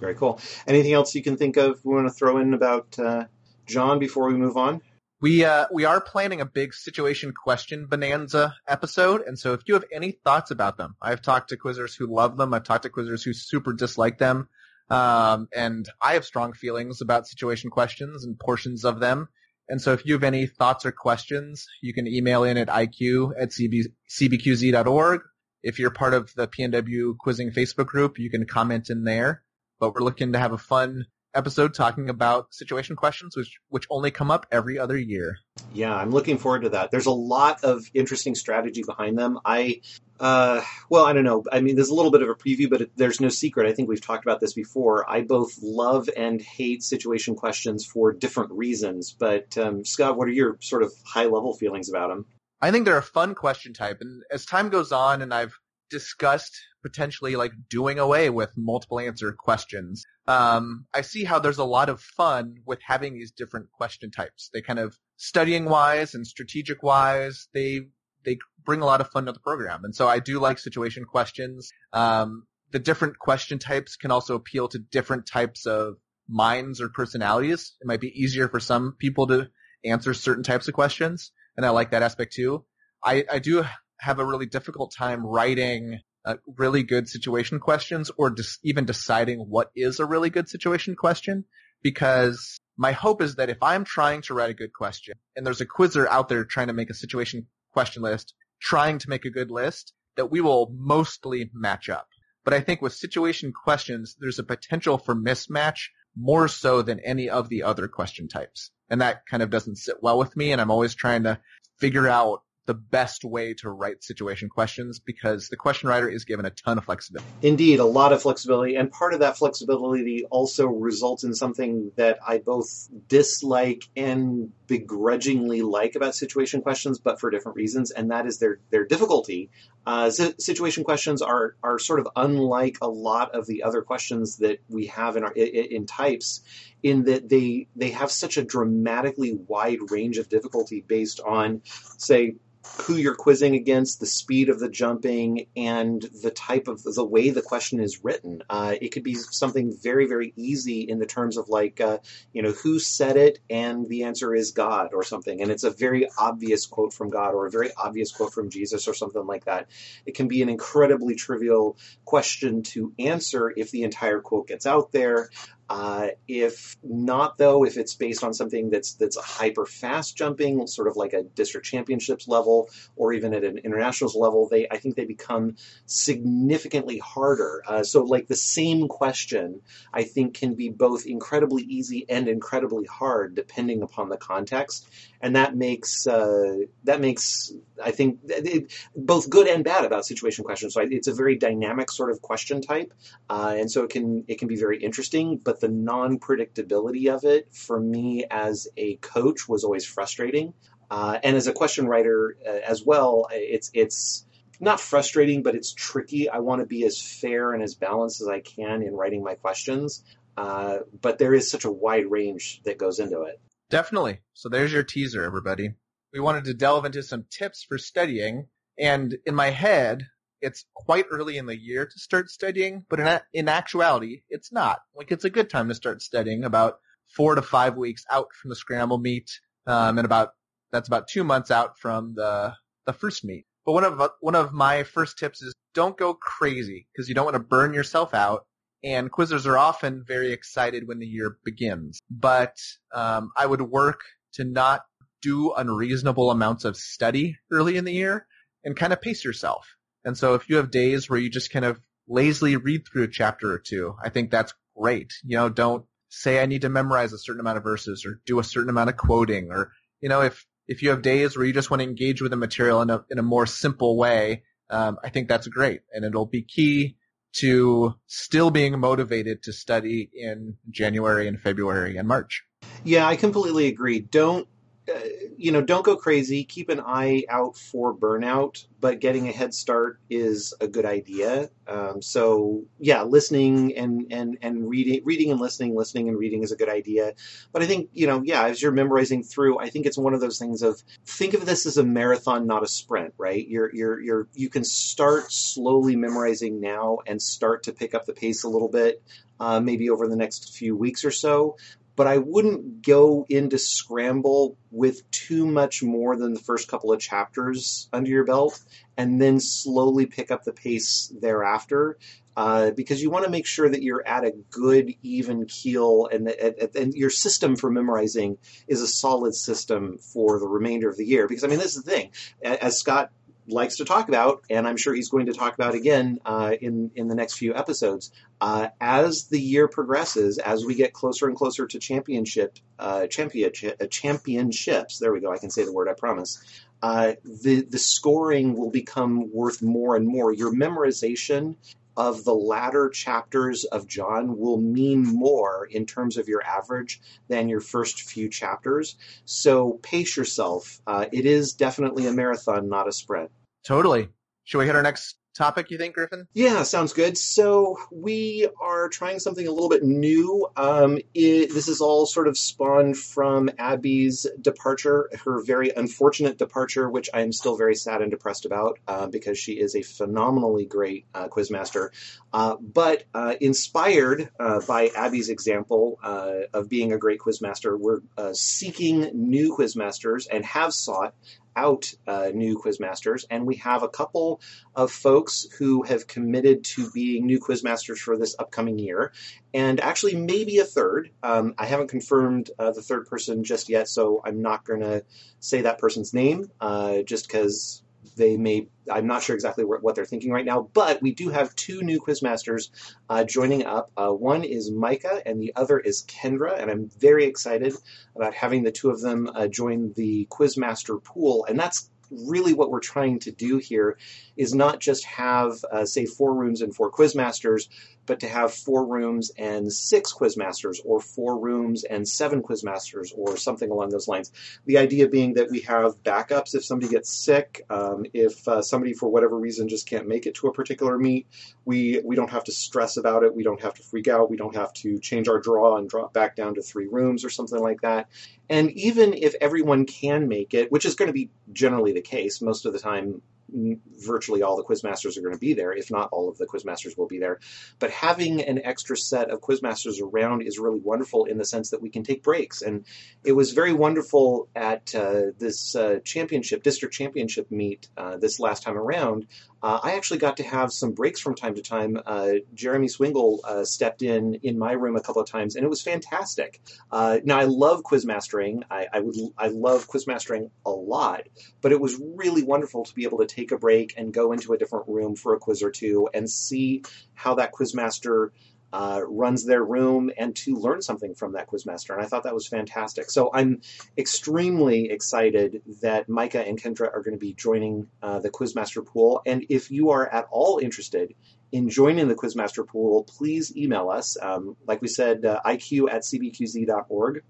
Very 0.00 0.14
cool. 0.14 0.40
Anything 0.66 0.92
else 0.92 1.14
you 1.14 1.22
can 1.22 1.36
think 1.36 1.56
of 1.56 1.84
we 1.84 1.94
want 1.94 2.06
to 2.06 2.14
throw 2.14 2.38
in 2.38 2.54
about 2.54 2.98
uh, 2.98 3.25
John 3.66 3.98
before 3.98 4.28
we 4.28 4.34
move 4.34 4.56
on? 4.56 4.80
We 5.20 5.46
uh, 5.46 5.66
we 5.73 5.87
are 5.87 6.00
planning 6.00 6.42
a 6.42 6.46
big 6.46 6.75
situation 6.75 7.32
question 7.32 7.87
bonanza 7.87 8.54
episode, 8.68 9.23
and 9.23 9.38
so 9.38 9.54
if 9.54 9.62
you 9.66 9.73
have 9.73 9.85
any 9.90 10.12
thoughts 10.12 10.50
about 10.50 10.76
them, 10.76 10.94
I've 11.00 11.23
talked 11.23 11.49
to 11.49 11.56
quizzers 11.56 11.96
who 11.96 12.06
love 12.06 12.37
them. 12.37 12.52
I've 12.52 12.64
talked 12.64 12.82
to 12.82 12.90
quizzers 12.90 13.25
who 13.25 13.32
super 13.32 13.73
dislike 13.73 14.18
them, 14.18 14.50
um, 14.90 15.49
and 15.56 15.88
I 16.02 16.14
have 16.14 16.26
strong 16.26 16.52
feelings 16.52 17.00
about 17.00 17.26
situation 17.26 17.70
questions 17.70 18.25
and 18.26 18.38
portions 18.38 18.85
of 18.85 19.00
them. 19.00 19.28
And 19.70 19.80
so 19.80 19.94
if 19.94 20.04
you 20.04 20.12
have 20.12 20.23
any 20.23 20.46
thoughts 20.46 20.85
or 20.85 20.92
questions, 20.92 21.66
you 21.82 21.94
can 21.94 22.06
email 22.06 22.44
in 22.44 22.58
at 22.58 22.68
iq 22.68 23.32
at 23.40 23.50
cb, 23.52 23.85
cbqz.org. 24.11 25.23
If 25.62 25.78
you're 25.78 25.90
part 25.90 26.12
of 26.12 26.30
the 26.35 26.46
PNW 26.46 27.16
quizzing 27.18 27.52
Facebook 27.52 27.87
group, 27.87 28.18
you 28.18 28.30
can 28.30 28.46
comment 28.46 28.90
in 28.90 29.04
there. 29.04 29.42
But 29.80 29.94
we're 29.94 30.04
looking 30.04 30.35
to 30.35 30.38
have 30.38 30.52
a 30.52 30.58
fun 30.58 31.06
episode 31.37 31.75
talking 31.75 32.09
about 32.09 32.55
situation 32.55 32.97
questions, 32.97 33.37
which 33.37 33.59
which 33.69 33.87
only 33.90 34.11
come 34.11 34.31
up 34.31 34.47
every 34.50 34.78
other 34.78 34.97
year. 34.97 35.38
Yeah, 35.73 35.95
I'm 35.95 36.11
looking 36.11 36.38
forward 36.38 36.62
to 36.62 36.71
that. 36.71 36.90
There's 36.90 37.07
a 37.07 37.12
lot 37.12 37.62
of 37.64 37.85
interesting 37.95 38.35
strategy 38.35 38.83
behind 38.85 39.19
them. 39.19 39.38
I, 39.45 39.81
uh, 40.19 40.62
well, 40.90 41.05
I 41.05 41.12
don't 41.12 41.25
know. 41.25 41.45
I 41.52 41.61
mean, 41.61 41.76
there's 41.76 41.90
a 41.90 41.95
little 41.95 42.11
bit 42.11 42.23
of 42.23 42.28
a 42.28 42.35
preview, 42.35 42.69
but 42.69 42.81
it, 42.83 42.90
there's 42.97 43.21
no 43.21 43.28
secret. 43.28 43.69
I 43.69 43.73
think 43.73 43.88
we've 43.88 44.05
talked 44.05 44.25
about 44.25 44.40
this 44.40 44.55
before. 44.55 45.09
I 45.09 45.23
both 45.23 45.52
love 45.62 46.09
and 46.16 46.40
hate 46.40 46.83
situation 46.83 47.35
questions 47.35 47.85
for 47.85 48.12
different 48.12 48.52
reasons. 48.52 49.14
But 49.19 49.57
um, 49.59 49.85
Scott, 49.85 50.16
what 50.16 50.28
are 50.28 50.33
your 50.33 50.59
sort 50.61 50.83
of 50.83 50.93
high 51.05 51.26
level 51.26 51.55
feelings 51.55 51.88
about 51.88 52.09
them? 52.09 52.26
I 52.61 52.71
think 52.71 52.87
they're 52.87 52.97
a 52.97 53.02
fun 53.02 53.35
question 53.35 53.75
type, 53.75 53.99
and 54.00 54.23
as 54.31 54.47
time 54.47 54.71
goes 54.71 54.90
on, 54.90 55.21
and 55.21 55.33
I've 55.35 55.59
discussed 55.90 56.57
potentially 56.83 57.37
like 57.37 57.52
doing 57.69 57.99
away 57.99 58.31
with 58.31 58.50
multiple 58.57 59.00
answer 59.00 59.33
questions. 59.33 60.05
Um, 60.28 60.87
I 60.95 61.00
see 61.00 61.25
how 61.25 61.38
there's 61.38 61.59
a 61.59 61.64
lot 61.64 61.88
of 61.88 62.00
fun 62.00 62.57
with 62.64 62.81
having 62.87 63.14
these 63.14 63.33
different 63.33 63.71
question 63.73 64.11
types. 64.11 64.50
They 64.52 64.62
kind 64.62 64.78
of 64.78 64.97
studying 65.16 65.64
wise 65.64 66.14
and 66.14 66.26
strategic 66.26 66.83
wise, 66.83 67.49
they 67.55 67.81
they 68.25 68.38
bring 68.64 68.83
a 68.83 68.87
lot 68.87 69.00
of 69.00 69.09
fun 69.11 69.26
to 69.26 69.33
the 69.33 69.40
program. 69.40 69.85
And 69.85 69.95
so 69.95 70.09
I 70.09 70.19
do 70.19 70.40
like 70.40 70.59
situation 70.59 71.05
questions. 71.05 71.71
Um, 71.93 72.43
the 72.73 72.81
different 72.81 73.19
question 73.19 73.59
types 73.59 73.97
can 73.97 74.11
also 74.11 74.35
appeal 74.35 74.69
to 74.69 74.78
different 74.78 75.26
types 75.26 75.64
of 75.64 75.95
minds 76.28 76.81
or 76.81 76.88
personalities. 76.88 77.75
It 77.81 77.87
might 77.87 78.00
be 78.00 78.12
easier 78.21 78.49
for 78.49 78.59
some 78.59 78.97
people 78.99 79.28
to 79.28 79.49
answer 79.85 80.12
certain 80.12 80.43
types 80.43 80.66
of 80.66 80.75
questions, 80.75 81.31
and 81.57 81.64
I 81.64 81.71
like 81.71 81.93
that 81.93 82.02
aspect 82.02 82.33
too. 82.35 82.64
I, 83.05 83.25
I 83.31 83.38
do 83.38 83.64
have 83.99 84.19
a 84.19 84.25
really 84.25 84.47
difficult 84.47 84.93
time 84.97 85.25
writing 85.25 86.00
uh, 86.25 86.37
really 86.57 86.83
good 86.83 87.09
situation 87.09 87.61
questions 87.61 88.11
or 88.19 88.31
dis- 88.31 88.59
even 88.65 88.85
deciding 88.85 89.38
what 89.38 89.71
is 89.76 90.00
a 90.00 90.05
really 90.05 90.29
good 90.29 90.49
situation 90.49 90.97
question 90.97 91.45
because 91.83 92.59
my 92.76 92.93
hope 92.93 93.23
is 93.23 93.37
that 93.37 93.49
if 93.49 93.59
I'm 93.62 93.85
trying 93.85 94.23
to 94.23 94.35
write 94.35 94.50
a 94.50 94.55
good 94.55 94.73
question 94.73 95.15
and 95.35 95.47
there's 95.47 95.61
a 95.61 95.67
quizzer 95.67 96.09
out 96.09 96.29
there 96.29 96.45
trying 96.45 96.67
to 96.67 96.73
make 96.73 96.91
a 96.91 96.95
situation 96.95 97.47
question 97.73 98.03
list, 98.03 98.35
trying 98.61 98.99
to 98.99 99.09
make 99.09 99.25
a 99.25 99.31
good 99.31 99.50
list, 99.50 99.93
that 100.17 100.31
we 100.31 100.41
will 100.41 100.73
mostly 100.76 101.50
match 101.55 101.88
up. 101.88 102.09
But 102.45 102.55
I 102.55 102.61
think 102.61 102.83
with 102.83 102.93
situation 102.93 103.53
questions, 103.53 104.17
there's 104.19 104.38
a 104.38 104.45
potential 104.45 104.99
for 104.99 105.15
mismatch 105.15 105.88
more 106.17 106.49
so 106.49 106.83
than 106.83 107.00
any 107.00 107.29
of 107.29 107.49
the 107.49 107.62
other 107.62 107.88
question 107.88 108.29
types. 108.29 108.71
And 108.88 109.00
that 109.00 109.26
kind 109.31 109.43
of 109.43 109.50
doesn't 109.50 109.76
sit 109.76 109.97
well 110.03 110.19
with 110.19 110.37
me. 110.37 110.53
And 110.53 110.61
I'm 110.61 110.71
always 110.71 110.95
trying 110.95 111.25
to 111.25 111.41
figure 111.79 112.09
out 112.09 112.43
the 112.66 112.75
best 112.75 113.25
way 113.25 113.54
to 113.54 113.70
write 113.70 114.02
situation 114.02 114.49
questions 114.49 114.99
because 114.99 115.49
the 115.49 115.56
question 115.56 115.88
writer 115.88 116.08
is 116.08 116.25
given 116.25 116.44
a 116.44 116.50
ton 116.50 116.78
of 116.78 116.85
flexibility. 116.85 117.28
Indeed, 117.42 117.78
a 117.78 117.85
lot 117.85 118.12
of 118.12 118.23
flexibility. 118.23 118.76
And 118.76 118.90
part 118.90 119.14
of 119.14 119.20
that 119.20 119.38
flexibility 119.38 120.25
also 120.30 120.66
results 120.66 121.25
in 121.25 121.35
something 121.35 121.92
that 121.96 122.18
I 122.26 122.38
both 122.38 122.88
dislike 123.08 123.85
and 123.96 124.52
begrudgingly 124.66 125.62
like 125.62 125.94
about 125.94 126.14
situation 126.14 126.61
questions, 126.61 126.99
but 126.99 127.20
for 127.20 127.30
different 127.30 127.56
reasons, 127.56 127.92
and 127.92 128.11
that 128.11 128.26
is 128.26 128.38
their, 128.38 128.58
their 128.70 128.85
difficulty. 128.85 129.50
Uh, 129.87 130.11
situation 130.11 130.82
questions 130.82 131.23
are, 131.23 131.54
are 131.62 131.78
sort 131.78 132.00
of 132.00 132.08
unlike 132.16 132.78
a 132.82 132.88
lot 132.88 133.35
of 133.37 133.46
the 133.46 133.62
other 133.62 133.82
questions 133.82 134.38
that 134.38 134.58
we 134.68 134.87
have 134.87 135.16
in 135.16 135.23
our 135.23 135.32
in, 135.32 135.87
types 135.87 136.42
in 136.82 137.04
that 137.04 137.28
they 137.28 137.68
they 137.76 137.90
have 137.90 138.11
such 138.11 138.37
a 138.37 138.44
dramatically 138.44 139.35
wide 139.46 139.78
range 139.90 140.18
of 140.18 140.28
difficulty 140.28 140.85
based 140.87 141.20
on 141.20 141.62
say 141.99 142.35
who 142.82 142.96
you're 142.96 143.14
quizzing 143.14 143.54
against, 143.54 144.00
the 144.00 144.06
speed 144.06 144.49
of 144.49 144.61
the 144.61 144.68
jumping, 144.68 145.46
and 145.56 146.02
the 146.23 146.30
type 146.30 146.68
of 146.68 146.82
the 146.82 147.04
way 147.04 147.30
the 147.30 147.42
question 147.42 147.80
is 147.80 148.04
written. 148.04 148.42
Uh, 148.49 148.75
it 148.80 148.88
could 148.88 149.02
be 149.02 149.14
something 149.14 149.76
very, 149.82 150.06
very 150.06 150.32
easy 150.37 150.82
in 150.82 150.99
the 150.99 151.06
terms 151.06 151.37
of 151.37 151.49
like, 151.49 151.80
uh, 151.80 151.99
you 152.32 152.42
know, 152.42 152.52
who 152.52 152.78
said 152.78 153.16
it, 153.16 153.38
and 153.50 153.88
the 153.88 154.04
answer 154.04 154.35
is 154.35 154.52
God 154.52 154.90
or 154.92 155.02
something, 155.02 155.40
and 155.40 155.50
it's 155.50 155.64
a 155.64 155.70
very 155.70 156.08
obvious 156.18 156.66
quote 156.66 156.92
from 156.92 157.11
God 157.11 157.35
or 157.35 157.46
a 157.46 157.50
very 157.50 157.70
obvious 157.76 158.12
quote 158.12 158.32
from 158.32 158.50
Jesus 158.50 158.87
or 158.88 158.94
something 158.94 159.26
like 159.26 159.46
that. 159.46 159.68
It 160.04 160.14
can 160.14 160.28
be 160.28 160.42
an 160.42 160.49
incredibly 160.49 161.14
trivial 161.14 161.76
question 162.04 162.62
to 162.62 162.92
answer 162.99 163.52
if 163.56 163.70
the 163.70 163.82
entire 163.82 164.20
quote 164.20 164.49
gets 164.49 164.66
out 164.66 164.92
there. 164.92 165.30
Uh, 165.68 166.08
if 166.28 166.76
not, 166.85 167.38
though, 167.38 167.64
if 167.64 167.76
it's 167.76 167.94
based 167.94 168.23
on 168.23 168.32
something 168.32 168.70
that's 168.70 168.94
that's 168.94 169.16
hyper 169.16 169.66
fast 169.66 170.16
jumping, 170.16 170.66
sort 170.66 170.87
of 170.87 170.96
like 170.96 171.12
a 171.12 171.25
district 171.25 171.66
championships 171.66 172.28
level, 172.28 172.68
or 172.94 173.12
even 173.12 173.35
at 173.35 173.42
an 173.42 173.58
internationals 173.58 174.14
level, 174.14 174.49
they 174.49 174.68
I 174.70 174.76
think 174.76 174.94
they 174.94 175.04
become 175.04 175.56
significantly 175.87 176.99
harder. 176.99 177.62
Uh, 177.66 177.82
so, 177.82 178.04
like 178.04 178.28
the 178.28 178.37
same 178.37 178.87
question, 178.87 179.61
I 179.92 180.04
think 180.04 180.35
can 180.35 180.54
be 180.54 180.68
both 180.68 181.04
incredibly 181.04 181.64
easy 181.64 182.06
and 182.08 182.28
incredibly 182.28 182.85
hard 182.85 183.35
depending 183.35 183.82
upon 183.82 184.08
the 184.08 184.16
context, 184.16 184.88
and 185.20 185.35
that 185.35 185.56
makes 185.56 186.06
uh, 186.06 186.58
that 186.84 187.00
makes 187.00 187.52
I 187.82 187.91
think 187.91 188.21
it, 188.25 188.73
both 188.95 189.28
good 189.28 189.49
and 189.49 189.64
bad 189.64 189.84
about 189.84 190.06
situation 190.06 190.45
questions. 190.45 190.75
So 190.75 190.80
it's 190.82 191.08
a 191.08 191.14
very 191.14 191.36
dynamic 191.36 191.91
sort 191.91 192.10
of 192.10 192.23
question 192.23 192.60
type, 192.60 192.95
uh, 193.28 193.54
and 193.58 193.71
so 193.71 193.82
it 193.82 193.91
can 193.91 194.25
it 194.28 194.38
can 194.38 194.47
be 194.47 194.56
very 194.56 194.78
interesting, 194.82 195.38
but 195.38 195.55
but 195.56 195.66
the 195.66 195.73
non 195.73 196.19
predictability 196.19 197.12
of 197.12 197.25
it 197.25 197.52
for 197.52 197.80
me 197.80 198.26
as 198.30 198.69
a 198.76 198.97
coach 198.97 199.49
was 199.49 199.64
always 199.64 199.86
frustrating. 199.86 200.52
Uh, 200.90 201.19
and 201.23 201.36
as 201.36 201.47
a 201.47 201.52
question 201.52 201.86
writer 201.86 202.36
uh, 202.47 202.50
as 202.50 202.84
well, 202.84 203.26
it's 203.30 203.71
it's 203.73 204.26
not 204.60 204.80
frustrating, 204.80 205.42
but 205.42 205.54
it's 205.54 205.73
tricky. 205.73 206.28
I 206.28 206.38
want 206.38 206.60
to 206.60 206.66
be 206.66 206.84
as 206.84 207.00
fair 207.00 207.52
and 207.52 207.62
as 207.62 207.75
balanced 207.75 208.21
as 208.21 208.28
I 208.28 208.40
can 208.40 208.82
in 208.82 208.95
writing 208.95 209.23
my 209.25 209.34
questions. 209.34 210.04
Uh, 210.36 210.78
but 211.00 211.19
there 211.19 211.34
is 211.34 211.50
such 211.50 211.64
a 211.64 211.71
wide 211.71 212.10
range 212.10 212.60
that 212.64 212.78
goes 212.78 212.99
into 212.99 213.23
it. 213.23 213.40
Definitely. 213.71 214.21
So 214.34 214.49
there's 214.49 214.73
your 214.73 214.82
teaser, 214.82 215.25
everybody. 215.25 215.71
We 216.12 216.21
wanted 216.21 216.45
to 216.45 216.54
delve 216.54 216.84
into 216.84 217.02
some 217.02 217.25
tips 217.30 217.64
for 217.64 217.78
studying. 217.78 218.47
And 218.78 219.16
in 219.25 219.34
my 219.34 219.50
head, 219.50 220.06
it's 220.40 220.64
quite 220.75 221.06
early 221.10 221.36
in 221.38 221.46
the 221.46 221.56
year 221.56 221.86
to 221.86 221.99
start 221.99 222.30
studying, 222.30 222.84
but 222.88 223.00
in, 223.00 223.20
in 223.32 223.49
actuality, 223.49 224.22
it's 224.28 224.52
not. 224.52 224.78
Like 224.94 225.10
it's 225.12 225.25
a 225.25 225.30
good 225.30 225.50
time 225.50 225.68
to 225.68 225.75
start 225.75 226.02
studying 226.02 226.44
about 226.44 226.78
four 227.14 227.34
to 227.34 227.42
five 227.42 227.76
weeks 227.76 228.04
out 228.10 228.28
from 228.40 228.50
the 228.50 228.56
scramble 228.56 228.99
meet, 228.99 229.30
um, 229.66 229.99
and 229.99 230.04
about 230.04 230.30
that's 230.72 230.88
about 230.88 231.08
two 231.08 231.25
months 231.25 231.50
out 231.50 231.78
from 231.78 232.14
the 232.14 232.54
the 232.86 232.92
first 232.92 233.25
meet. 233.25 233.46
But 233.64 233.72
one 233.72 233.84
of 233.84 234.10
one 234.20 234.34
of 234.34 234.52
my 234.52 234.82
first 234.84 235.18
tips 235.18 235.42
is 235.42 235.54
don't 235.75 235.96
go 235.96 236.14
crazy 236.14 236.86
because 236.92 237.08
you 237.08 237.14
don't 237.14 237.25
want 237.25 237.36
to 237.36 237.40
burn 237.40 237.75
yourself 237.75 238.14
out. 238.14 238.46
And 238.84 239.10
quizzers 239.10 239.46
are 239.46 239.58
often 239.58 240.04
very 240.06 240.32
excited 240.32 240.86
when 240.86 240.99
the 241.00 241.06
year 241.06 241.38
begins. 241.44 241.99
But 242.10 242.56
um, 242.94 243.30
I 243.36 243.46
would 243.46 243.62
work 243.62 244.00
to 244.34 244.44
not 244.44 244.82
do 245.22 245.52
unreasonable 245.54 246.30
amounts 246.30 246.64
of 246.64 246.76
study 246.76 247.36
early 247.50 247.76
in 247.76 247.84
the 247.84 247.92
year 247.92 248.26
and 248.64 248.76
kind 248.76 248.92
of 248.92 249.00
pace 249.00 249.25
yourself. 249.25 249.75
And 250.06 250.16
so 250.16 250.34
if 250.34 250.49
you 250.49 250.56
have 250.56 250.71
days 250.71 251.10
where 251.10 251.19
you 251.19 251.28
just 251.28 251.50
kind 251.50 251.64
of 251.64 251.80
lazily 252.08 252.56
read 252.56 252.86
through 252.86 253.02
a 253.02 253.08
chapter 253.08 253.52
or 253.52 253.58
two, 253.58 253.97
I 254.02 254.08
think 254.08 254.30
that's 254.30 254.54
great. 254.78 255.12
You 255.25 255.36
know, 255.36 255.49
don't 255.49 255.84
say 256.08 256.40
I 256.40 256.47
need 256.47 256.62
to 256.62 256.69
memorize 256.69 257.12
a 257.12 257.19
certain 257.19 257.40
amount 257.40 257.58
of 257.58 257.64
verses 257.64 258.06
or 258.06 258.21
do 258.25 258.38
a 258.38 258.45
certain 258.45 258.71
amount 258.71 258.88
of 258.88 258.97
quoting 258.97 259.50
or, 259.50 259.73
you 260.00 260.08
know, 260.08 260.23
if, 260.23 260.47
if 260.69 260.82
you 260.82 260.90
have 260.90 261.02
days 261.02 261.36
where 261.36 261.45
you 261.45 261.52
just 261.52 261.71
want 261.71 261.80
to 261.80 261.88
engage 261.88 262.23
with 262.23 262.30
the 262.30 262.36
material 262.36 262.82
in 262.82 262.90
a, 262.90 263.04
in 263.10 263.19
a 263.19 263.23
more 263.23 263.47
simple 263.47 263.97
way, 263.97 264.45
um, 264.71 264.97
I 265.02 265.10
think 265.10 265.28
that's 265.28 265.49
great. 265.49 265.80
And 265.92 266.04
it'll 266.04 266.25
be 266.25 266.42
key 266.42 266.97
to 267.38 267.95
still 268.06 268.50
being 268.50 268.78
motivated 268.78 269.42
to 269.42 269.52
study 269.52 270.08
in 270.14 270.56
January 270.71 271.26
and 271.26 271.40
February 271.40 271.97
and 271.97 272.06
March. 272.06 272.45
Yeah, 272.84 273.06
I 273.06 273.16
completely 273.16 273.66
agree. 273.66 273.99
Don't 273.99 274.49
uh, 274.88 275.00
you 275.36 275.50
know, 275.50 275.60
don't 275.60 275.84
go 275.84 275.96
crazy. 275.96 276.44
Keep 276.44 276.68
an 276.68 276.80
eye 276.80 277.25
out 277.28 277.56
for 277.56 277.92
burnout, 277.94 278.64
but 278.80 279.00
getting 279.00 279.28
a 279.28 279.32
head 279.32 279.52
start 279.52 279.99
is 280.08 280.54
a 280.60 280.68
good 280.68 280.84
idea. 280.84 281.50
Um, 281.66 282.00
so 282.00 282.64
yeah, 282.78 283.02
listening 283.02 283.76
and 283.76 284.06
and 284.12 284.38
and 284.42 284.68
reading, 284.68 285.02
reading 285.04 285.32
and 285.32 285.40
listening, 285.40 285.75
listening 285.75 286.08
and 286.08 286.16
reading 286.16 286.44
is 286.44 286.52
a 286.52 286.56
good 286.56 286.68
idea. 286.68 287.14
But 287.52 287.62
I 287.62 287.66
think 287.66 287.90
you 287.94 288.06
know, 288.06 288.22
yeah, 288.25 288.46
as 288.46 288.62
you're 288.62 288.70
memorizing 288.70 289.25
through, 289.25 289.58
I 289.58 289.70
think 289.70 289.86
it's 289.86 289.99
one 289.99 290.14
of 290.14 290.20
those 290.20 290.38
things 290.38 290.62
of 290.62 290.80
think 291.04 291.34
of 291.34 291.44
this 291.44 291.66
as 291.66 291.78
a 291.78 291.84
marathon, 291.84 292.46
not 292.46 292.62
a 292.62 292.68
sprint. 292.68 293.14
Right? 293.18 293.46
You're 293.46 293.75
you're 293.75 294.00
you're 294.00 294.28
you 294.34 294.49
can 294.49 294.62
start 294.62 295.32
slowly 295.32 295.96
memorizing 295.96 296.60
now 296.60 296.99
and 297.06 297.20
start 297.20 297.64
to 297.64 297.72
pick 297.72 297.92
up 297.94 298.06
the 298.06 298.14
pace 298.14 298.44
a 298.44 298.49
little 298.49 298.68
bit. 298.68 299.02
Uh, 299.38 299.60
maybe 299.60 299.90
over 299.90 300.08
the 300.08 300.16
next 300.16 300.56
few 300.56 300.75
weeks 300.75 301.04
or 301.04 301.10
so 301.10 301.56
but 301.97 302.06
I 302.06 302.19
wouldn't 302.19 302.82
go 302.82 303.26
into 303.28 303.59
Scramble 303.59 304.56
with 304.71 305.11
too 305.11 305.47
much 305.47 305.82
more 305.82 306.17
than 306.17 306.35
the 306.35 306.41
first 306.41 306.69
couple 306.69 306.93
of 306.93 307.00
chapters 307.00 307.89
under 307.93 308.11
your 308.11 308.25
belt 308.25 308.63
and 308.97 309.21
then 309.21 309.41
slowly 309.41 310.06
pick 310.06 310.30
up 310.30 310.45
the 310.45 310.52
pace 310.52 311.13
thereafter. 311.21 311.99
Uh, 312.37 312.71
because 312.73 313.00
you 313.02 313.09
want 313.09 313.25
to 313.25 313.30
make 313.30 313.47
sure 313.47 313.67
that 313.67 313.82
you're 313.82 314.06
at 314.06 314.23
a 314.23 314.32
good, 314.50 314.93
even 315.02 315.47
keel, 315.47 316.06
and, 316.13 316.26
that, 316.26 316.76
and 316.76 316.93
your 316.93 317.09
system 317.09 317.56
for 317.56 317.71
memorizing 317.71 318.37
is 318.69 318.82
a 318.82 318.87
solid 318.87 319.35
system 319.35 319.97
for 319.97 320.39
the 320.39 320.47
remainder 320.47 320.91
of 320.91 320.99
the 320.99 321.06
year. 321.06 321.26
Because 321.26 321.45
I 321.45 321.47
mean, 321.47 321.59
this 321.59 321.75
is 321.76 321.82
the 321.82 321.91
thing. 321.91 322.11
As 322.45 322.76
Scott 322.78 323.11
likes 323.49 323.76
to 323.76 323.85
talk 323.85 324.09
about, 324.09 324.45
and 324.50 324.67
I'm 324.67 324.76
sure 324.76 324.95
he's 324.95 325.09
going 325.09 325.26
to 325.26 325.32
talk 325.32 325.54
about 325.54 325.75
again 325.75 326.19
uh, 326.25 326.54
in 326.61 326.91
in 326.95 327.09
the 327.09 327.15
next 327.15 327.35
few 327.35 327.54
episodes. 327.54 328.13
Uh, 328.41 328.69
as 328.80 329.28
the 329.28 329.41
year 329.41 329.69
progresses, 329.69 330.39
as 330.39 330.65
we 330.65 330.75
get 330.75 330.93
closer 330.93 331.26
and 331.26 331.37
closer 331.37 331.67
to 331.67 331.78
championship, 331.78 332.59
uh, 332.78 333.06
championship 333.06 333.76
uh, 333.80 333.87
championships. 333.87 334.99
There 334.99 335.13
we 335.13 335.21
go. 335.21 335.32
I 335.32 335.39
can 335.39 335.50
say 335.50 335.65
the 335.65 335.73
word. 335.73 335.89
I 335.89 335.95
promise. 335.95 336.43
Uh, 336.82 337.15
the 337.25 337.63
the 337.63 337.78
scoring 337.78 338.56
will 338.56 338.71
become 338.71 339.32
worth 339.32 339.63
more 339.63 339.97
and 339.97 340.06
more. 340.06 340.32
Your 340.32 340.52
memorization 340.52 341.56
of 341.97 342.25
the 342.25 342.35
latter 342.35 342.89
chapters 342.89 343.65
of 343.65 343.87
John 343.87 344.39
will 344.39 344.61
mean 344.61 345.02
more 345.02 345.67
in 345.71 345.87
terms 345.87 346.17
of 346.17 346.28
your 346.28 346.43
average 346.45 347.00
than 347.28 347.49
your 347.49 347.61
first 347.61 348.02
few 348.02 348.28
chapters. 348.28 348.97
So 349.25 349.80
pace 349.82 350.17
yourself. 350.17 350.80
Uh, 350.87 351.06
it 351.13 351.26
is 351.26 351.54
definitely 351.54 352.06
a 352.06 352.13
marathon, 352.13 352.69
not 352.69 352.89
a 352.89 352.93
sprint. 352.93 353.30
Totally. 353.65 354.09
Should 354.45 354.59
we 354.59 354.67
hit 354.67 354.76
our 354.76 354.82
next 354.82 355.17
topic, 355.36 355.70
you 355.70 355.78
think, 355.78 355.94
Griffin? 355.94 356.26
Yeah, 356.34 356.62
sounds 356.62 356.92
good. 356.92 357.16
So 357.18 357.76
we 357.92 358.49
are 358.60 358.88
trying 358.88 359.18
something 359.18 359.46
a 359.46 359.50
little 359.50 359.68
bit 359.68 359.82
new. 359.82 360.49
Um, 360.56 360.99
it, 361.14 361.52
this 361.52 361.68
is 361.68 361.80
all 361.80 362.06
sort 362.06 362.28
of 362.28 362.38
spawned 362.38 362.96
from 362.96 363.50
Abby's 363.58 364.26
departure, 364.40 365.10
her 365.25 365.42
very 365.42 365.70
unfortunate 365.70 366.38
departure, 366.38 366.88
which 366.88 367.10
I 367.12 367.20
am 367.20 367.32
still 367.32 367.56
very 367.56 367.75
sad 367.75 368.02
and 368.02 368.10
depressed 368.10 368.46
about 368.46 368.78
uh, 368.88 369.06
because 369.06 369.38
she 369.38 369.52
is 369.52 369.76
a 369.76 369.82
phenomenally 369.82 370.66
great 370.66 371.06
uh, 371.14 371.28
quizmaster. 371.28 371.90
Uh, 372.32 372.56
but 372.60 373.04
uh, 373.14 373.34
inspired 373.40 374.30
uh, 374.40 374.60
by 374.66 374.88
Abby's 374.96 375.28
example 375.28 375.99
uh, 376.02 376.40
of 376.52 376.68
being 376.68 376.92
a 376.92 376.99
great 376.99 377.20
quizmaster, 377.20 377.78
we're 377.78 378.00
seeking 378.32 379.10
new 379.14 379.56
quizmasters 379.56 380.26
and 380.30 380.44
have 380.44 380.72
sought 380.72 381.14
out 381.56 381.92
uh, 382.06 382.30
new 382.34 382.58
quizmasters, 382.58 383.25
and 383.30 383.47
we 383.47 383.56
have 383.56 383.82
a 383.82 383.88
couple 383.88 384.40
of 384.75 384.92
folks 384.92 385.47
who 385.58 385.82
have 385.82 386.06
committed 386.06 386.64
to 386.64 386.90
being 386.90 387.26
new 387.26 387.40
quizmasters 387.40 387.99
for 387.99 388.16
this 388.16 388.36
upcoming 388.38 388.78
year, 388.78 389.12
and 389.54 389.80
actually 389.80 390.14
maybe 390.14 390.58
a 390.58 390.64
third. 390.64 391.10
Um, 391.23 391.54
I 391.58 391.66
haven't 391.66 391.88
confirmed 391.88 392.50
uh, 392.58 392.73
the 392.73 392.82
third 392.82 393.06
person 393.06 393.42
just 393.42 393.69
yet, 393.69 393.88
so 393.88 394.21
I'm 394.25 394.42
not 394.42 394.64
going 394.64 394.80
to 394.80 395.04
say 395.40 395.62
that 395.62 395.78
person's 395.78 396.12
name 396.12 396.50
uh, 396.60 397.02
just 397.02 397.26
because 397.26 397.82
they 398.16 398.36
may 398.36 398.69
i'm 398.90 399.06
not 399.06 399.23
sure 399.23 399.34
exactly 399.34 399.64
what 399.64 399.95
they're 399.95 400.04
thinking 400.04 400.30
right 400.30 400.45
now 400.45 400.69
but 400.73 401.00
we 401.02 401.12
do 401.12 401.28
have 401.28 401.54
two 401.56 401.82
new 401.82 402.00
quizmasters 402.00 402.71
uh, 403.08 403.25
joining 403.25 403.64
up. 403.64 403.90
Uh, 403.97 404.10
one 404.10 404.45
is 404.45 404.71
micah 404.71 405.23
and 405.26 405.40
the 405.40 405.52
other 405.56 405.78
is 405.78 406.04
kendra 406.04 406.60
and 406.60 406.71
i'm 406.71 406.88
very 407.00 407.25
excited 407.25 407.75
about 408.14 408.34
having 408.34 408.62
the 408.62 408.73
two 408.73 408.90
of 408.90 409.00
them 409.00 409.30
uh, 409.34 409.47
join 409.47 409.92
the 409.95 410.26
quizmaster 410.30 411.02
pool. 411.02 411.47
And 411.49 411.58
that's 411.58 411.90
really 412.10 412.54
what 412.54 412.71
we're 412.71 412.80
trying 412.80 413.19
to 413.21 413.32
do 413.32 413.58
here 413.58 413.99
is 414.36 414.54
not 414.54 414.80
just 414.80 415.04
have, 415.04 415.52
uh, 415.73 415.84
say, 415.84 416.06
four 416.06 416.34
rooms 416.34 416.62
and 416.62 416.75
four 416.75 416.90
quizmasters, 416.90 417.69
but 418.06 418.21
to 418.21 418.28
have 418.28 418.52
four 418.52 418.86
rooms 418.86 419.30
and 419.36 419.73
six 419.73 420.12
quizmasters, 420.12 420.78
or 420.84 421.00
four 421.00 421.38
rooms 421.38 421.84
and 421.84 422.08
seven 422.08 422.42
quizmasters, 422.42 423.12
or 423.16 423.36
something 423.36 423.71
along 423.71 423.90
those 423.90 424.08
lines. 424.08 424.32
The 424.64 424.78
idea 424.78 425.08
being 425.08 425.34
that 425.34 425.50
we 425.50 425.60
have 425.60 426.02
backups 426.02 426.54
if 426.54 426.64
somebody 426.64 426.90
gets 426.90 427.12
sick, 427.12 427.62
um, 427.71 428.04
if 428.12 428.47
uh, 428.49 428.62
somebody 428.62 428.95
for 428.95 429.08
whatever 429.08 429.38
reason 429.38 429.69
just 429.69 429.88
can't 429.88 430.06
make 430.06 430.26
it 430.26 430.34
to 430.36 430.49
a 430.49 430.52
particular 430.52 430.99
meet, 430.99 431.26
we 431.64 432.00
we 432.04 432.16
don't 432.16 432.30
have 432.30 432.45
to 432.45 432.52
stress 432.52 432.97
about 432.97 433.23
it. 433.23 433.34
We 433.34 433.42
don't 433.42 433.62
have 433.62 433.75
to 433.75 433.82
freak 433.82 434.08
out. 434.08 434.30
We 434.30 434.36
don't 434.36 434.54
have 434.54 434.73
to 434.75 434.99
change 434.99 435.28
our 435.28 435.40
draw 435.40 435.76
and 435.76 435.88
drop 435.88 436.12
back 436.12 436.36
down 436.36 436.54
to 436.54 436.62
three 436.62 436.86
rooms 436.86 437.25
or 437.25 437.30
something 437.30 437.60
like 437.60 437.80
that. 437.82 438.08
And 438.49 438.71
even 438.73 439.14
if 439.14 439.34
everyone 439.40 439.86
can 439.86 440.28
make 440.28 440.54
it, 440.54 440.71
which 440.71 440.84
is 440.84 440.95
going 440.95 441.08
to 441.08 441.12
be 441.12 441.30
generally 441.52 441.92
the 441.92 442.02
case, 442.02 442.40
most 442.40 442.66
of 442.66 442.73
the 442.73 442.78
time 442.78 443.23
virtually 443.50 444.43
all 444.43 444.56
the 444.56 444.65
quizmasters 444.65 445.17
are 445.17 445.23
going 445.23 445.35
to 445.35 445.41
be 445.41 445.54
there, 445.54 445.73
if 445.73 445.91
not 445.91 446.09
all 446.13 446.28
of 446.28 446.39
the 446.39 446.47
quizmasters 446.47 446.97
will 446.97 447.06
be 447.06 447.19
there. 447.19 447.39
But 447.78 447.91
having 447.91 448.43
an 448.43 448.61
extra 448.65 448.97
set 448.97 449.30
of 449.30 449.41
quizmasters 449.41 450.00
around 450.00 450.43
is 450.43 450.59
really 450.59 450.80
wonderful 450.80 451.25
in 451.26 451.39
the 451.39 451.45
sense 451.45 451.71
that 451.71 451.82
we 451.82 451.91
can 451.91 452.02
take 452.02 452.23
breaks. 452.23 452.63
And 452.63 452.85
it 453.25 453.32
was 453.32 453.52
very 453.52 453.73
wonderful 453.73 454.49
at 454.54 454.95
uh, 454.95 455.32
this 455.39 455.75
uh, 455.76 456.00
championship, 456.04 456.63
district 456.63 456.95
championship 456.95 457.50
meet 457.50 457.89
uh, 457.97 458.17
this 458.17 458.41
last 458.41 458.63
time 458.63 458.76
around 458.76 459.26
uh, 459.62 459.80
I 459.82 459.97
actually 459.97 460.19
got 460.19 460.36
to 460.38 460.42
have 460.42 460.73
some 460.73 460.92
breaks 460.92 461.21
from 461.21 461.34
time 461.34 461.54
to 461.54 461.62
time. 461.62 461.99
Uh, 462.04 462.32
Jeremy 462.54 462.88
Swingle 462.88 463.40
uh, 463.45 463.64
stepped 463.64 464.02
in 464.02 464.34
in 464.42 464.58
my 464.58 464.73
room 464.73 464.97
a 464.97 465.00
couple 465.00 465.23
of 465.23 465.28
times, 465.28 465.56
and 465.56 465.64
it 465.64 465.69
was 465.69 465.82
fantastic. 465.82 466.60
Uh, 466.90 467.19
now 467.25 467.38
I 467.38 467.45
love 467.45 467.82
quizmastering. 467.82 468.62
I, 468.71 468.86
I 468.92 469.00
would 469.00 469.16
I 469.38 469.49
love 469.49 469.88
quizmastering 469.88 470.50
a 470.64 470.71
lot, 470.71 471.23
but 471.62 471.73
it 471.73 471.80
was 471.80 472.00
really 472.16 472.42
wonderful 472.42 472.84
to 472.84 472.95
be 472.95 473.04
able 473.04 473.19
to 473.19 473.26
take 473.26 473.50
a 473.50 473.58
break 473.58 473.95
and 473.97 474.12
go 474.12 474.32
into 474.32 474.52
a 474.52 474.58
different 474.58 474.88
room 474.88 475.16
for 475.16 475.34
a 475.34 475.38
quiz 475.38 475.62
or 475.62 475.71
two 475.71 476.08
and 476.12 476.28
see 476.30 476.82
how 477.14 477.34
that 477.36 477.52
quizmaster 477.52 478.30
uh, 478.73 479.00
runs 479.07 479.45
their 479.45 479.65
room 479.65 480.11
and 480.19 480.35
to 480.37 480.57
learn 480.57 480.83
something 480.83 481.15
from 481.15 481.33
that 481.33 481.49
quizmaster. 481.49 481.95
And 481.95 482.02
I 482.02 482.07
thought 482.07 482.25
that 482.25 482.35
was 482.35 482.47
fantastic. 482.47 483.11
So 483.11 483.31
I'm 483.33 483.61
extremely 483.97 484.91
excited 484.91 485.63
that 485.83 486.09
Micah 486.09 486.47
and 486.47 486.61
Kendra 486.61 486.93
are 486.93 487.02
going 487.02 487.15
to 487.15 487.21
be 487.21 487.35
joining 487.35 487.89
uh, 488.02 488.19
the 488.19 488.31
quizmaster 488.31 488.85
pool. 488.85 489.23
And 489.26 489.47
if 489.49 489.71
you 489.71 489.91
are 489.91 490.07
at 490.09 490.26
all 490.31 490.59
interested 490.63 491.15
in 491.52 491.69
joining 491.69 492.09
the 492.09 492.15
quizmaster 492.15 492.67
pool, 492.67 493.05
please 493.05 493.57
email 493.57 493.89
us. 493.89 494.17
Um, 494.21 494.57
like 494.67 494.83
we 494.83 494.89
said, 494.89 495.25
uh, 495.25 495.41
iq 495.47 495.91
at 495.91 496.02
cbqz.org. 496.02 497.23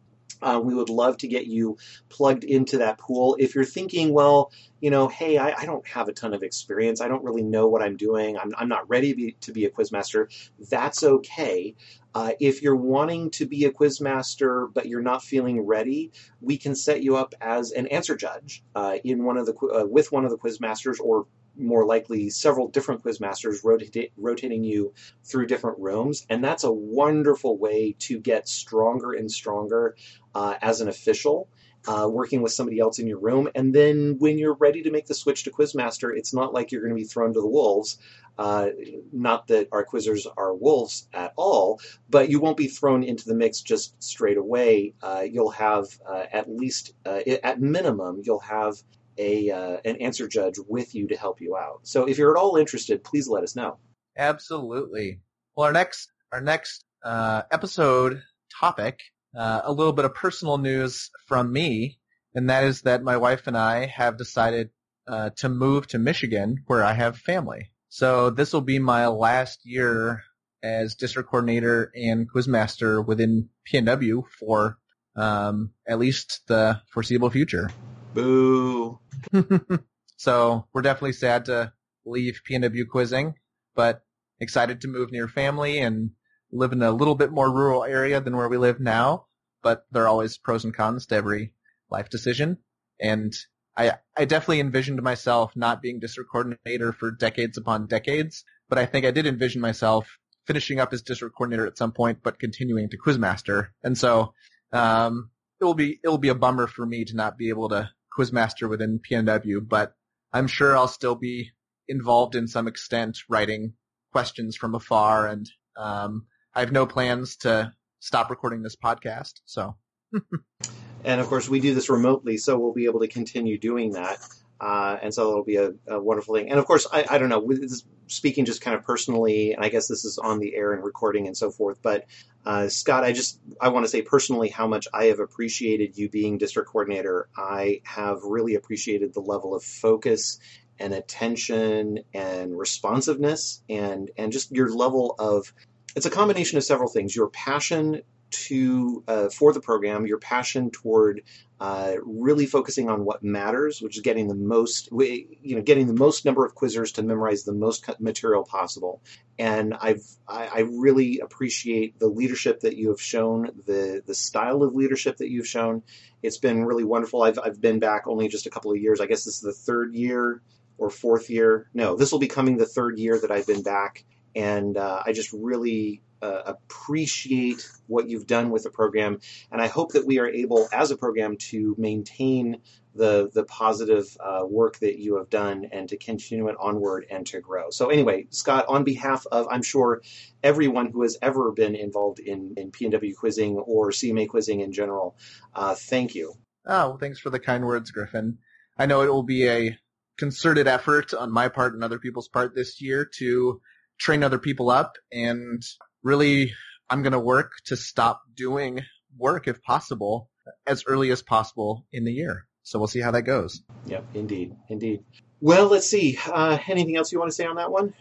Uh, 0.42 0.60
we 0.62 0.74
would 0.74 0.90
love 0.90 1.16
to 1.18 1.28
get 1.28 1.46
you 1.46 1.78
plugged 2.08 2.44
into 2.44 2.78
that 2.78 2.98
pool. 2.98 3.36
If 3.38 3.54
you're 3.54 3.64
thinking, 3.64 4.12
well, 4.12 4.52
you 4.80 4.90
know, 4.90 5.08
hey, 5.08 5.38
I, 5.38 5.52
I, 5.52 5.64
don't 5.64 5.86
have 5.88 6.08
a 6.08 6.12
ton 6.12 6.34
of 6.34 6.42
experience. 6.42 7.00
I 7.00 7.08
don't 7.08 7.24
really 7.24 7.42
know 7.42 7.66
what 7.66 7.82
I'm 7.82 7.96
doing. 7.96 8.36
I'm, 8.36 8.52
I'm 8.58 8.68
not 8.68 8.88
ready 8.88 9.10
to 9.10 9.16
be, 9.16 9.32
to 9.40 9.52
be 9.52 9.64
a 9.64 9.70
quizmaster. 9.70 10.26
That's 10.70 11.02
okay. 11.02 11.74
Uh, 12.14 12.32
if 12.40 12.62
you're 12.62 12.76
wanting 12.76 13.30
to 13.30 13.46
be 13.46 13.64
a 13.64 13.70
quizmaster 13.70 14.72
but 14.72 14.86
you're 14.86 15.02
not 15.02 15.22
feeling 15.22 15.60
ready, 15.60 16.12
we 16.40 16.56
can 16.56 16.74
set 16.74 17.02
you 17.02 17.16
up 17.16 17.34
as 17.40 17.72
an 17.72 17.86
answer 17.88 18.16
judge 18.16 18.62
uh, 18.74 18.96
in 19.04 19.24
one 19.24 19.36
of 19.36 19.46
the 19.46 19.54
uh, 19.54 19.86
with 19.86 20.12
one 20.12 20.24
of 20.24 20.30
the 20.30 20.38
quizmasters 20.38 20.98
or 21.00 21.26
more 21.58 21.84
likely 21.86 22.30
several 22.30 22.68
different 22.68 23.02
quizmasters 23.02 23.64
rota- 23.64 24.08
rotating 24.16 24.64
you 24.64 24.92
through 25.24 25.46
different 25.46 25.78
rooms. 25.78 26.26
And 26.28 26.42
that's 26.42 26.64
a 26.64 26.72
wonderful 26.72 27.58
way 27.58 27.96
to 28.00 28.18
get 28.18 28.48
stronger 28.48 29.12
and 29.12 29.30
stronger 29.30 29.96
uh, 30.34 30.54
as 30.60 30.80
an 30.80 30.88
official. 30.88 31.48
Uh, 31.88 32.08
working 32.08 32.42
with 32.42 32.50
somebody 32.50 32.80
else 32.80 32.98
in 32.98 33.06
your 33.06 33.20
room. 33.20 33.48
And 33.54 33.72
then 33.72 34.16
when 34.18 34.38
you're 34.38 34.54
ready 34.54 34.82
to 34.82 34.90
make 34.90 35.06
the 35.06 35.14
switch 35.14 35.44
to 35.44 35.52
Quizmaster, 35.52 36.10
it's 36.12 36.34
not 36.34 36.52
like 36.52 36.72
you're 36.72 36.80
going 36.80 36.96
to 36.96 37.00
be 37.00 37.04
thrown 37.04 37.32
to 37.32 37.40
the 37.40 37.46
wolves. 37.46 37.98
Uh, 38.36 38.70
not 39.12 39.46
that 39.46 39.68
our 39.70 39.86
quizzers 39.86 40.26
are 40.36 40.52
wolves 40.52 41.08
at 41.14 41.32
all, 41.36 41.80
but 42.10 42.28
you 42.28 42.40
won't 42.40 42.56
be 42.56 42.66
thrown 42.66 43.04
into 43.04 43.28
the 43.28 43.36
mix 43.36 43.60
just 43.60 44.02
straight 44.02 44.36
away. 44.36 44.94
Uh, 45.00 45.24
you'll 45.30 45.52
have 45.52 45.86
uh, 46.04 46.24
at 46.32 46.50
least, 46.50 46.92
uh, 47.06 47.20
at 47.44 47.60
minimum, 47.60 48.20
you'll 48.24 48.40
have 48.40 48.82
a 49.18 49.50
uh, 49.50 49.76
an 49.84 49.96
answer 49.96 50.28
judge 50.28 50.58
with 50.68 50.94
you 50.94 51.08
to 51.08 51.16
help 51.16 51.40
you 51.40 51.56
out. 51.56 51.80
So 51.84 52.06
if 52.06 52.18
you're 52.18 52.36
at 52.36 52.40
all 52.40 52.56
interested, 52.56 53.04
please 53.04 53.28
let 53.28 53.42
us 53.42 53.56
know. 53.56 53.78
Absolutely. 54.16 55.20
Well, 55.56 55.66
our 55.66 55.72
next 55.72 56.10
our 56.32 56.40
next 56.40 56.84
uh, 57.04 57.42
episode 57.50 58.22
topic, 58.60 59.00
uh, 59.36 59.62
a 59.64 59.72
little 59.72 59.92
bit 59.92 60.04
of 60.04 60.14
personal 60.14 60.58
news 60.58 61.10
from 61.26 61.52
me, 61.52 61.98
and 62.34 62.50
that 62.50 62.64
is 62.64 62.82
that 62.82 63.02
my 63.02 63.16
wife 63.16 63.46
and 63.46 63.56
I 63.56 63.86
have 63.86 64.16
decided 64.18 64.70
uh, 65.06 65.30
to 65.36 65.48
move 65.48 65.86
to 65.88 65.98
Michigan, 65.98 66.64
where 66.66 66.84
I 66.84 66.92
have 66.92 67.18
family. 67.18 67.70
So 67.88 68.30
this 68.30 68.52
will 68.52 68.60
be 68.60 68.78
my 68.78 69.06
last 69.06 69.60
year 69.64 70.22
as 70.62 70.96
district 70.96 71.30
coordinator 71.30 71.92
and 71.94 72.30
quizmaster 72.30 73.04
within 73.04 73.48
PNW 73.72 74.24
for 74.38 74.78
um, 75.14 75.70
at 75.86 75.98
least 75.98 76.42
the 76.46 76.80
foreseeable 76.90 77.30
future. 77.30 77.70
Boo. 78.14 78.98
so 80.16 80.66
we're 80.72 80.82
definitely 80.82 81.12
sad 81.12 81.46
to 81.46 81.72
leave 82.04 82.40
PNW 82.48 82.88
quizzing, 82.90 83.34
but 83.74 84.02
excited 84.40 84.80
to 84.80 84.88
move 84.88 85.10
near 85.10 85.28
family 85.28 85.78
and 85.78 86.10
live 86.52 86.72
in 86.72 86.82
a 86.82 86.90
little 86.90 87.14
bit 87.14 87.32
more 87.32 87.52
rural 87.52 87.84
area 87.84 88.20
than 88.20 88.36
where 88.36 88.48
we 88.48 88.56
live 88.56 88.80
now. 88.80 89.26
But 89.62 89.84
there 89.90 90.04
are 90.04 90.08
always 90.08 90.38
pros 90.38 90.64
and 90.64 90.74
cons 90.74 91.06
to 91.06 91.16
every 91.16 91.52
life 91.90 92.08
decision. 92.08 92.58
And 93.00 93.34
I, 93.76 93.94
I 94.16 94.24
definitely 94.24 94.60
envisioned 94.60 95.02
myself 95.02 95.52
not 95.54 95.82
being 95.82 96.00
district 96.00 96.30
coordinator 96.30 96.92
for 96.92 97.10
decades 97.10 97.58
upon 97.58 97.86
decades, 97.86 98.44
but 98.68 98.78
I 98.78 98.86
think 98.86 99.04
I 99.04 99.10
did 99.10 99.26
envision 99.26 99.60
myself 99.60 100.18
finishing 100.46 100.78
up 100.78 100.92
as 100.92 101.02
district 101.02 101.36
coordinator 101.36 101.66
at 101.66 101.76
some 101.76 101.92
point, 101.92 102.20
but 102.22 102.38
continuing 102.38 102.88
to 102.90 102.98
quizmaster. 102.98 103.68
And 103.82 103.98
so, 103.98 104.32
um, 104.72 105.30
it 105.60 105.64
will 105.64 105.74
be, 105.74 105.98
it 106.02 106.08
will 106.08 106.18
be 106.18 106.28
a 106.28 106.34
bummer 106.34 106.66
for 106.66 106.86
me 106.86 107.04
to 107.06 107.16
not 107.16 107.36
be 107.36 107.48
able 107.48 107.70
to 107.70 107.90
quizmaster 108.16 108.68
within 108.68 108.98
PNW, 108.98 109.66
but 109.66 109.94
I'm 110.32 110.46
sure 110.46 110.76
I'll 110.76 110.88
still 110.88 111.14
be 111.14 111.50
involved 111.88 112.34
in 112.34 112.48
some 112.48 112.66
extent 112.66 113.18
writing 113.28 113.74
questions 114.12 114.56
from 114.56 114.74
afar 114.74 115.26
and 115.26 115.48
um, 115.76 116.26
I 116.54 116.60
have 116.60 116.72
no 116.72 116.86
plans 116.86 117.36
to 117.38 117.72
stop 118.00 118.30
recording 118.30 118.62
this 118.62 118.76
podcast. 118.76 119.40
So 119.44 119.76
And 121.04 121.20
of 121.20 121.28
course 121.28 121.48
we 121.48 121.60
do 121.60 121.74
this 121.74 121.88
remotely, 121.88 122.36
so 122.36 122.58
we'll 122.58 122.72
be 122.72 122.86
able 122.86 123.00
to 123.00 123.08
continue 123.08 123.58
doing 123.58 123.92
that. 123.92 124.18
Uh, 124.60 124.96
and 125.02 125.12
so 125.12 125.30
it'll 125.30 125.44
be 125.44 125.56
a, 125.56 125.72
a, 125.86 126.00
wonderful 126.00 126.34
thing. 126.34 126.48
And 126.48 126.58
of 126.58 126.64
course, 126.64 126.86
I, 126.90 127.04
I 127.10 127.18
don't 127.18 127.28
know, 127.28 127.46
this, 127.46 127.84
speaking 128.06 128.46
just 128.46 128.62
kind 128.62 128.74
of 128.74 128.84
personally, 128.84 129.52
and 129.52 129.62
I 129.62 129.68
guess 129.68 129.86
this 129.86 130.04
is 130.06 130.16
on 130.16 130.38
the 130.38 130.54
air 130.54 130.72
and 130.72 130.82
recording 130.82 131.26
and 131.26 131.36
so 131.36 131.50
forth, 131.50 131.78
but 131.82 132.06
uh, 132.46 132.68
Scott, 132.68 133.02
I 133.02 133.12
just 133.12 133.40
I 133.60 133.70
want 133.70 133.84
to 133.84 133.90
say 133.90 134.02
personally 134.02 134.48
how 134.48 134.68
much 134.68 134.86
I 134.94 135.06
have 135.06 135.18
appreciated 135.18 135.98
you 135.98 136.08
being 136.08 136.38
district 136.38 136.70
coordinator. 136.70 137.28
I 137.36 137.80
have 137.82 138.22
really 138.22 138.54
appreciated 138.54 139.12
the 139.12 139.20
level 139.20 139.54
of 139.54 139.64
focus 139.64 140.38
and 140.78 140.94
attention 140.94 142.00
and 142.14 142.56
responsiveness 142.56 143.62
and 143.68 144.10
and 144.16 144.30
just 144.30 144.52
your 144.52 144.72
level 144.72 145.16
of 145.18 145.52
it's 145.96 146.06
a 146.06 146.10
combination 146.10 146.56
of 146.56 146.64
several 146.64 146.88
things 146.88 147.16
your 147.16 147.28
passion 147.30 148.02
to 148.30 149.04
uh, 149.06 149.28
for 149.28 149.52
the 149.52 149.60
program, 149.60 150.06
your 150.06 150.18
passion 150.18 150.70
toward 150.70 151.22
uh, 151.58 151.94
really 152.02 152.44
focusing 152.44 152.90
on 152.90 153.04
what 153.04 153.22
matters, 153.22 153.80
which 153.80 153.96
is 153.96 154.02
getting 154.02 154.28
the 154.28 154.34
most, 154.34 154.90
you 154.92 155.56
know, 155.56 155.62
getting 155.62 155.86
the 155.86 155.94
most 155.94 156.24
number 156.24 156.44
of 156.44 156.54
quizzers 156.54 156.94
to 156.94 157.02
memorize 157.02 157.44
the 157.44 157.52
most 157.54 157.88
material 157.98 158.44
possible. 158.44 159.00
And 159.38 159.74
I've, 159.74 160.04
I, 160.28 160.66
really 160.68 161.20
appreciate 161.20 161.98
the 161.98 162.08
leadership 162.08 162.60
that 162.60 162.76
you 162.76 162.88
have 162.90 163.00
shown, 163.00 163.50
the 163.66 164.02
the 164.04 164.14
style 164.14 164.62
of 164.62 164.74
leadership 164.74 165.18
that 165.18 165.30
you've 165.30 165.46
shown. 165.46 165.82
It's 166.22 166.38
been 166.38 166.64
really 166.64 166.84
wonderful. 166.84 167.22
I've 167.22 167.38
I've 167.38 167.60
been 167.60 167.78
back 167.78 168.06
only 168.06 168.28
just 168.28 168.46
a 168.46 168.50
couple 168.50 168.72
of 168.72 168.78
years. 168.78 169.00
I 169.00 169.06
guess 169.06 169.24
this 169.24 169.36
is 169.36 169.40
the 169.40 169.52
third 169.52 169.94
year 169.94 170.42
or 170.78 170.90
fourth 170.90 171.30
year. 171.30 171.70
No, 171.72 171.96
this 171.96 172.12
will 172.12 172.18
be 172.18 172.28
coming 172.28 172.58
the 172.58 172.66
third 172.66 172.98
year 172.98 173.18
that 173.18 173.30
I've 173.30 173.46
been 173.46 173.62
back, 173.62 174.04
and 174.34 174.76
uh, 174.76 175.02
I 175.06 175.12
just 175.12 175.32
really 175.32 176.02
uh, 176.26 176.42
appreciate 176.46 177.68
what 177.86 178.08
you've 178.08 178.26
done 178.26 178.50
with 178.50 178.64
the 178.64 178.70
program, 178.70 179.20
and 179.50 179.60
I 179.60 179.68
hope 179.68 179.92
that 179.92 180.06
we 180.06 180.18
are 180.18 180.28
able, 180.28 180.68
as 180.72 180.90
a 180.90 180.96
program, 180.96 181.36
to 181.50 181.74
maintain 181.78 182.60
the 182.94 183.30
the 183.32 183.44
positive 183.44 184.16
uh, 184.20 184.44
work 184.46 184.78
that 184.78 184.98
you 184.98 185.16
have 185.16 185.28
done 185.30 185.66
and 185.70 185.88
to 185.88 185.96
continue 185.96 186.48
it 186.48 186.56
onward 186.58 187.06
and 187.10 187.26
to 187.26 187.40
grow. 187.40 187.70
So 187.70 187.90
anyway, 187.90 188.26
Scott, 188.30 188.64
on 188.68 188.84
behalf 188.84 189.26
of 189.30 189.46
I'm 189.50 189.62
sure 189.62 190.02
everyone 190.42 190.90
who 190.90 191.02
has 191.02 191.18
ever 191.22 191.52
been 191.52 191.74
involved 191.76 192.18
in 192.18 192.54
in 192.56 192.72
PNW 192.72 193.14
quizzing 193.14 193.56
or 193.58 193.90
CMA 193.90 194.28
quizzing 194.28 194.60
in 194.60 194.72
general, 194.72 195.16
uh, 195.54 195.74
thank 195.74 196.14
you. 196.14 196.34
Oh, 196.66 196.88
well, 196.88 196.98
thanks 196.98 197.20
for 197.20 197.30
the 197.30 197.38
kind 197.38 197.64
words, 197.64 197.90
Griffin. 197.90 198.38
I 198.76 198.86
know 198.86 199.02
it 199.02 199.12
will 199.12 199.22
be 199.22 199.48
a 199.48 199.78
concerted 200.18 200.66
effort 200.66 201.14
on 201.14 201.30
my 201.30 201.48
part 201.48 201.74
and 201.74 201.84
other 201.84 201.98
people's 201.98 202.28
part 202.28 202.54
this 202.54 202.80
year 202.80 203.04
to 203.18 203.60
train 203.98 204.22
other 204.22 204.38
people 204.38 204.70
up 204.70 204.96
and 205.12 205.62
really 206.02 206.52
I'm 206.88 207.02
going 207.02 207.12
to 207.12 207.18
work 207.18 207.52
to 207.66 207.76
stop 207.76 208.22
doing 208.34 208.82
work 209.18 209.48
if 209.48 209.62
possible 209.62 210.30
as 210.66 210.84
early 210.86 211.10
as 211.10 211.22
possible 211.22 211.84
in 211.92 212.04
the 212.04 212.12
year. 212.12 212.46
So 212.62 212.78
we'll 212.78 212.88
see 212.88 213.00
how 213.00 213.12
that 213.12 213.22
goes. 213.22 213.62
Yep, 213.86 214.04
indeed, 214.14 214.56
indeed. 214.68 215.04
Well, 215.40 215.68
let's 215.68 215.88
see. 215.88 216.18
Uh, 216.26 216.58
anything 216.68 216.96
else 216.96 217.12
you 217.12 217.18
want 217.18 217.30
to 217.30 217.34
say 217.34 217.46
on 217.46 217.56
that 217.56 217.70
one? 217.70 217.94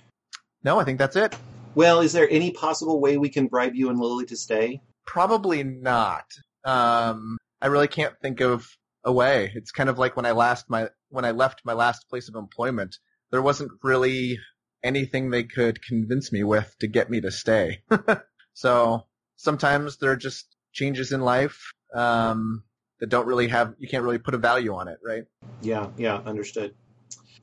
No, 0.63 0.79
I 0.79 0.83
think 0.83 0.97
that's 0.97 1.15
it. 1.15 1.35
Well, 1.75 1.99
is 1.99 2.13
there 2.13 2.27
any 2.29 2.51
possible 2.51 2.99
way 2.99 3.17
we 3.17 3.29
can 3.29 3.47
bribe 3.47 3.75
you 3.75 3.89
and 3.89 3.99
Lily 3.99 4.25
to 4.27 4.37
stay? 4.37 4.81
Probably 5.05 5.63
not. 5.63 6.25
Um, 6.63 7.37
I 7.61 7.67
really 7.67 7.87
can't 7.87 8.15
think 8.21 8.41
of 8.41 8.67
a 9.03 9.11
way. 9.11 9.51
It's 9.53 9.71
kind 9.71 9.89
of 9.89 9.99
like 9.99 10.15
when 10.15 10.25
I 10.25 10.31
last 10.31 10.69
my 10.69 10.89
when 11.09 11.25
I 11.25 11.31
left 11.31 11.61
my 11.63 11.73
last 11.73 12.09
place 12.09 12.29
of 12.29 12.35
employment. 12.35 12.97
There 13.31 13.41
wasn't 13.41 13.71
really 13.83 14.39
anything 14.85 15.29
they 15.29 15.43
could 15.43 15.83
convince 15.83 16.31
me 16.31 16.43
with 16.43 16.73
to 16.79 16.87
get 16.87 17.09
me 17.09 17.19
to 17.21 17.31
stay. 17.31 17.81
so 18.53 19.05
sometimes 19.35 19.97
there 19.97 20.11
are 20.11 20.15
just 20.15 20.55
changes 20.71 21.11
in 21.11 21.21
life 21.21 21.73
um, 21.93 22.63
that 22.99 23.09
don't 23.09 23.27
really 23.27 23.47
have 23.47 23.73
you 23.79 23.87
can't 23.87 24.03
really 24.03 24.19
put 24.19 24.35
a 24.35 24.37
value 24.37 24.73
on 24.75 24.87
it, 24.87 24.99
right? 25.03 25.23
Yeah, 25.61 25.89
yeah, 25.97 26.15
understood. 26.25 26.75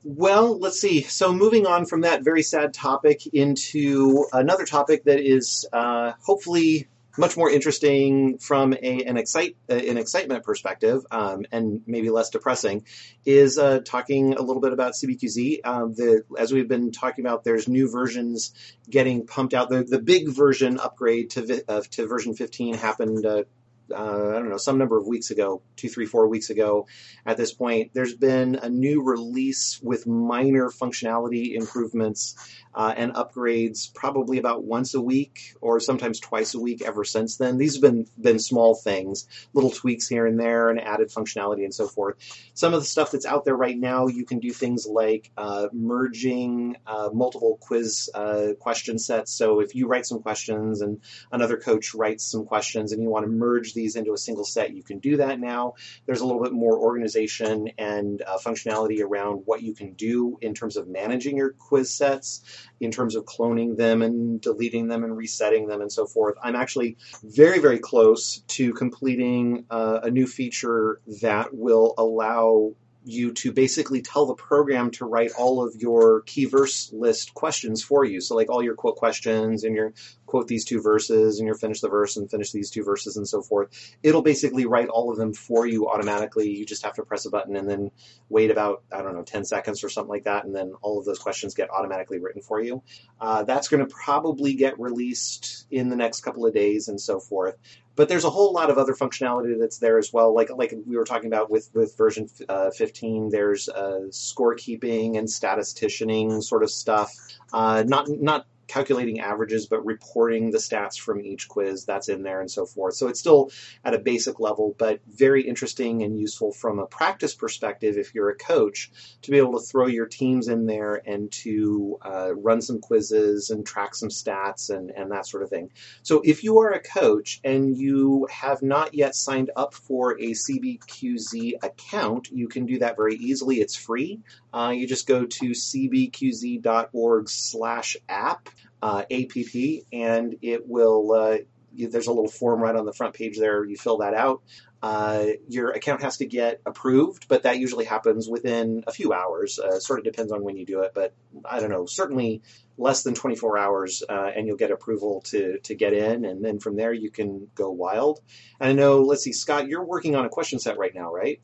Well, 0.05 0.59
let's 0.59 0.79
see. 0.81 1.01
So 1.03 1.33
moving 1.33 1.65
on 1.65 1.85
from 1.85 2.01
that 2.01 2.23
very 2.23 2.43
sad 2.43 2.73
topic 2.73 3.25
into 3.33 4.25
another 4.33 4.65
topic 4.65 5.05
that 5.05 5.19
is 5.19 5.65
uh, 5.71 6.13
hopefully 6.21 6.87
much 7.17 7.37
more 7.37 7.49
interesting 7.49 8.37
from 8.37 8.73
a, 8.73 9.03
an 9.03 9.17
excite 9.17 9.55
uh, 9.69 9.75
an 9.75 9.97
excitement 9.97 10.43
perspective, 10.43 11.05
um, 11.11 11.45
and 11.51 11.81
maybe 11.85 12.09
less 12.09 12.29
depressing, 12.29 12.85
is 13.25 13.57
uh, 13.57 13.79
talking 13.85 14.33
a 14.33 14.41
little 14.41 14.61
bit 14.61 14.73
about 14.73 14.93
CBQZ. 14.93 15.59
Um, 15.63 15.93
the 15.93 16.23
as 16.37 16.51
we've 16.51 16.67
been 16.67 16.91
talking 16.91 17.25
about, 17.25 17.43
there's 17.43 17.67
new 17.67 17.89
versions 17.89 18.53
getting 18.89 19.25
pumped 19.27 19.53
out. 19.53 19.69
The 19.69 19.83
the 19.83 19.99
big 19.99 20.29
version 20.29 20.79
upgrade 20.79 21.31
to 21.31 21.63
uh, 21.67 21.81
to 21.91 22.07
version 22.07 22.35
15 22.35 22.75
happened 22.75 23.25
uh, 23.25 23.43
uh, 23.91 24.29
I 24.29 24.33
don't 24.33 24.49
know, 24.49 24.57
some 24.57 24.77
number 24.77 24.97
of 24.97 25.07
weeks 25.07 25.31
ago, 25.31 25.61
two, 25.75 25.89
three, 25.89 26.05
four 26.05 26.27
weeks 26.27 26.49
ago 26.49 26.87
at 27.25 27.37
this 27.37 27.53
point, 27.53 27.91
there's 27.93 28.15
been 28.15 28.55
a 28.55 28.69
new 28.69 29.03
release 29.03 29.79
with 29.81 30.07
minor 30.07 30.69
functionality 30.69 31.55
improvements 31.55 32.35
uh, 32.75 32.93
and 32.95 33.13
upgrades 33.13 33.93
probably 33.93 34.37
about 34.37 34.63
once 34.63 34.93
a 34.93 35.01
week 35.01 35.53
or 35.61 35.79
sometimes 35.79 36.19
twice 36.19 36.53
a 36.53 36.59
week 36.59 36.81
ever 36.81 37.03
since 37.03 37.37
then. 37.37 37.57
These 37.57 37.75
have 37.75 37.81
been, 37.81 38.07
been 38.19 38.39
small 38.39 38.75
things, 38.75 39.27
little 39.53 39.69
tweaks 39.69 40.07
here 40.07 40.25
and 40.25 40.39
there 40.39 40.69
and 40.69 40.79
added 40.79 41.09
functionality 41.09 41.63
and 41.63 41.73
so 41.73 41.87
forth. 41.87 42.15
Some 42.53 42.73
of 42.73 42.81
the 42.81 42.85
stuff 42.87 43.11
that's 43.11 43.25
out 43.25 43.45
there 43.45 43.55
right 43.55 43.77
now, 43.77 44.07
you 44.07 44.25
can 44.25 44.39
do 44.39 44.51
things 44.51 44.87
like 44.87 45.31
uh, 45.37 45.67
merging 45.71 46.77
uh, 46.87 47.09
multiple 47.13 47.57
quiz 47.61 48.09
uh, 48.13 48.49
question 48.59 48.97
sets. 48.97 49.33
So 49.33 49.59
if 49.59 49.75
you 49.75 49.87
write 49.87 50.05
some 50.05 50.21
questions 50.21 50.81
and 50.81 51.01
another 51.31 51.57
coach 51.57 51.93
writes 51.93 52.23
some 52.29 52.45
questions 52.45 52.91
and 52.91 53.01
you 53.01 53.09
want 53.09 53.25
to 53.25 53.31
merge 53.31 53.72
these 53.73 53.95
into 53.95 54.13
a 54.13 54.17
single 54.17 54.45
set, 54.45 54.73
you 54.73 54.83
can 54.83 54.99
do 54.99 55.17
that 55.17 55.39
now. 55.39 55.73
There's 56.05 56.21
a 56.21 56.25
little 56.25 56.41
bit 56.41 56.53
more 56.53 56.77
organization 56.77 57.69
and 57.77 58.21
uh, 58.21 58.37
functionality 58.37 59.01
around 59.01 59.43
what 59.45 59.61
you 59.61 59.73
can 59.73 59.93
do 59.93 60.37
in 60.41 60.53
terms 60.53 60.77
of 60.77 60.87
managing 60.87 61.37
your 61.37 61.51
quiz 61.51 61.93
sets 61.93 62.41
in 62.79 62.91
terms 62.91 63.15
of 63.15 63.25
cloning 63.25 63.77
them 63.77 64.01
and 64.01 64.41
deleting 64.41 64.87
them 64.87 65.03
and 65.03 65.15
resetting 65.15 65.67
them 65.67 65.81
and 65.81 65.91
so 65.91 66.05
forth. 66.05 66.35
I'm 66.43 66.55
actually 66.55 66.97
very, 67.23 67.59
very 67.59 67.79
close 67.79 68.39
to 68.49 68.73
completing 68.73 69.65
uh, 69.69 70.01
a 70.03 70.11
new 70.11 70.27
feature 70.27 71.01
that 71.21 71.53
will 71.53 71.93
allow 71.97 72.73
you 73.05 73.33
to 73.33 73.51
basically 73.51 74.01
tell 74.01 74.25
the 74.25 74.35
program 74.35 74.91
to 74.91 75.05
write 75.05 75.31
all 75.37 75.65
of 75.65 75.75
your 75.75 76.21
key 76.21 76.45
verse 76.45 76.91
list 76.93 77.33
questions 77.33 77.83
for 77.83 78.05
you. 78.05 78.21
So 78.21 78.35
like 78.35 78.49
all 78.49 78.63
your 78.63 78.75
quote 78.75 78.95
questions 78.95 79.63
and 79.63 79.75
your 79.75 79.93
quote 80.33 80.47
these 80.47 80.65
two 80.65 80.81
verses 80.81 81.37
and 81.37 81.45
you're 81.45 81.55
finish 81.55 81.79
the 81.79 81.87
verse 81.87 82.17
and 82.17 82.27
finish 82.27 82.51
these 82.51 82.71
two 82.71 82.83
verses 82.83 83.17
and 83.17 83.27
so 83.29 83.43
forth. 83.43 83.69
It'll 84.01 84.23
basically 84.23 84.65
write 84.65 84.87
all 84.87 85.11
of 85.11 85.17
them 85.17 85.31
for 85.31 85.67
you 85.67 85.87
automatically. 85.87 86.49
You 86.49 86.65
just 86.65 86.83
have 86.83 86.95
to 86.95 87.03
press 87.03 87.27
a 87.27 87.29
button 87.29 87.55
and 87.55 87.69
then 87.69 87.91
wait 88.29 88.49
about, 88.49 88.81
I 88.91 89.03
don't 89.03 89.13
know, 89.13 89.21
10 89.21 89.45
seconds 89.45 89.83
or 89.83 89.89
something 89.89 90.09
like 90.09 90.23
that. 90.23 90.43
And 90.43 90.55
then 90.55 90.73
all 90.81 90.97
of 90.97 91.05
those 91.05 91.19
questions 91.19 91.53
get 91.53 91.69
automatically 91.69 92.17
written 92.17 92.41
for 92.41 92.59
you. 92.59 92.81
Uh, 93.21 93.43
that's 93.43 93.67
going 93.67 93.87
to 93.87 93.93
probably 93.93 94.55
get 94.55 94.79
released 94.79 95.67
in 95.69 95.89
the 95.89 95.95
next 95.95 96.21
couple 96.21 96.47
of 96.47 96.53
days 96.55 96.87
and 96.87 96.99
so 96.99 97.19
forth 97.19 97.55
but 97.95 98.09
there's 98.09 98.23
a 98.23 98.29
whole 98.31 98.53
lot 98.53 98.71
of 98.71 98.79
other 98.79 98.93
functionality 98.93 99.59
that's 99.59 99.77
there 99.77 99.99
as 99.99 100.11
well. 100.11 100.33
Like 100.33 100.49
like 100.49 100.73
we 100.87 100.97
were 100.97 101.03
talking 101.03 101.27
about 101.27 101.51
with 101.51 101.69
with 101.75 101.95
version 101.95 102.27
uh, 102.49 102.71
15, 102.71 103.29
there's 103.29 103.69
uh, 103.69 104.07
scorekeeping 104.09 105.15
and 105.15 105.27
statisticianing 105.27 106.41
sort 106.41 106.63
of 106.63 106.71
stuff. 106.71 107.11
Uh, 107.53 107.83
not 107.85 108.09
not 108.09 108.47
calculating 108.67 109.19
averages, 109.19 109.67
but 109.67 109.85
reporting 109.85 110.51
the 110.51 110.57
stats 110.57 110.97
from 110.99 111.21
each 111.21 111.47
quiz 111.47 111.85
that's 111.85 112.09
in 112.09 112.23
there 112.23 112.41
and 112.41 112.49
so 112.49 112.65
forth. 112.65 112.95
So 112.95 113.07
it's 113.07 113.19
still 113.19 113.51
at 113.83 113.93
a 113.93 113.99
basic 113.99 114.39
level, 114.39 114.75
but 114.77 114.99
very 115.07 115.47
interesting 115.47 116.03
and 116.03 116.19
useful 116.19 116.51
from 116.51 116.79
a 116.79 116.85
practice 116.85 117.35
perspective 117.35 117.97
if 117.97 118.13
you're 118.13 118.29
a 118.29 118.35
coach 118.35 118.91
to 119.21 119.31
be 119.31 119.37
able 119.37 119.59
to 119.59 119.65
throw 119.65 119.87
your 119.87 120.05
teams 120.05 120.47
in 120.47 120.65
there 120.65 121.01
and 121.05 121.31
to 121.31 121.97
uh, 122.01 122.33
run 122.35 122.61
some 122.61 122.79
quizzes 122.79 123.49
and 123.49 123.65
track 123.65 123.95
some 123.95 124.09
stats 124.09 124.69
and, 124.69 124.91
and 124.91 125.11
that 125.11 125.27
sort 125.27 125.43
of 125.43 125.49
thing. 125.49 125.71
So 126.01 126.21
if 126.23 126.43
you 126.43 126.59
are 126.59 126.71
a 126.71 126.81
coach 126.81 127.39
and 127.43 127.75
you 127.75 128.27
have 128.31 128.61
not 128.61 128.93
yet 128.93 129.15
signed 129.15 129.51
up 129.55 129.73
for 129.73 130.13
a 130.13 130.31
CBQZ 130.31 131.63
account, 131.63 132.29
you 132.31 132.47
can 132.47 132.65
do 132.65 132.79
that 132.79 132.95
very 132.95 133.15
easily. 133.15 133.59
It's 133.59 133.75
free. 133.75 134.21
Uh, 134.53 134.73
you 134.75 134.87
just 134.87 135.07
go 135.07 135.25
to 135.25 135.45
cbqz.org 135.51 137.29
slash 137.29 137.97
app 138.07 138.49
uh, 138.81 139.03
app, 139.09 139.83
and 139.91 140.35
it 140.41 140.67
will. 140.67 141.11
Uh, 141.11 141.37
you, 141.75 141.89
there's 141.89 142.07
a 142.07 142.11
little 142.11 142.29
form 142.29 142.61
right 142.61 142.75
on 142.75 142.85
the 142.85 142.93
front 142.93 143.15
page 143.15 143.37
there. 143.37 143.65
You 143.65 143.77
fill 143.77 143.97
that 143.97 144.13
out. 144.13 144.43
Uh, 144.83 145.27
your 145.47 145.71
account 145.71 146.01
has 146.01 146.17
to 146.17 146.25
get 146.25 146.61
approved, 146.65 147.27
but 147.29 147.43
that 147.43 147.57
usually 147.57 147.85
happens 147.85 148.27
within 148.27 148.83
a 148.85 148.91
few 148.91 149.13
hours. 149.13 149.57
Uh, 149.57 149.79
sort 149.79 149.99
of 149.99 150.03
depends 150.03 150.31
on 150.31 150.43
when 150.43 150.57
you 150.57 150.65
do 150.65 150.81
it, 150.81 150.91
but 150.93 151.15
I 151.45 151.61
don't 151.61 151.69
know. 151.69 151.85
Certainly 151.85 152.41
less 152.77 153.03
than 153.03 153.15
24 153.15 153.57
hours, 153.57 154.03
uh, 154.07 154.31
and 154.35 154.45
you'll 154.45 154.57
get 154.57 154.71
approval 154.71 155.21
to 155.27 155.59
to 155.59 155.75
get 155.75 155.93
in, 155.93 156.25
and 156.25 156.43
then 156.43 156.59
from 156.59 156.75
there 156.75 156.91
you 156.91 157.11
can 157.11 157.47
go 157.55 157.71
wild. 157.71 158.19
And 158.59 158.69
I 158.69 158.73
know. 158.73 159.01
Let's 159.01 159.23
see, 159.23 159.33
Scott, 159.33 159.67
you're 159.67 159.85
working 159.85 160.15
on 160.15 160.25
a 160.25 160.29
question 160.29 160.59
set 160.59 160.77
right 160.77 160.93
now, 160.93 161.13
right? 161.13 161.41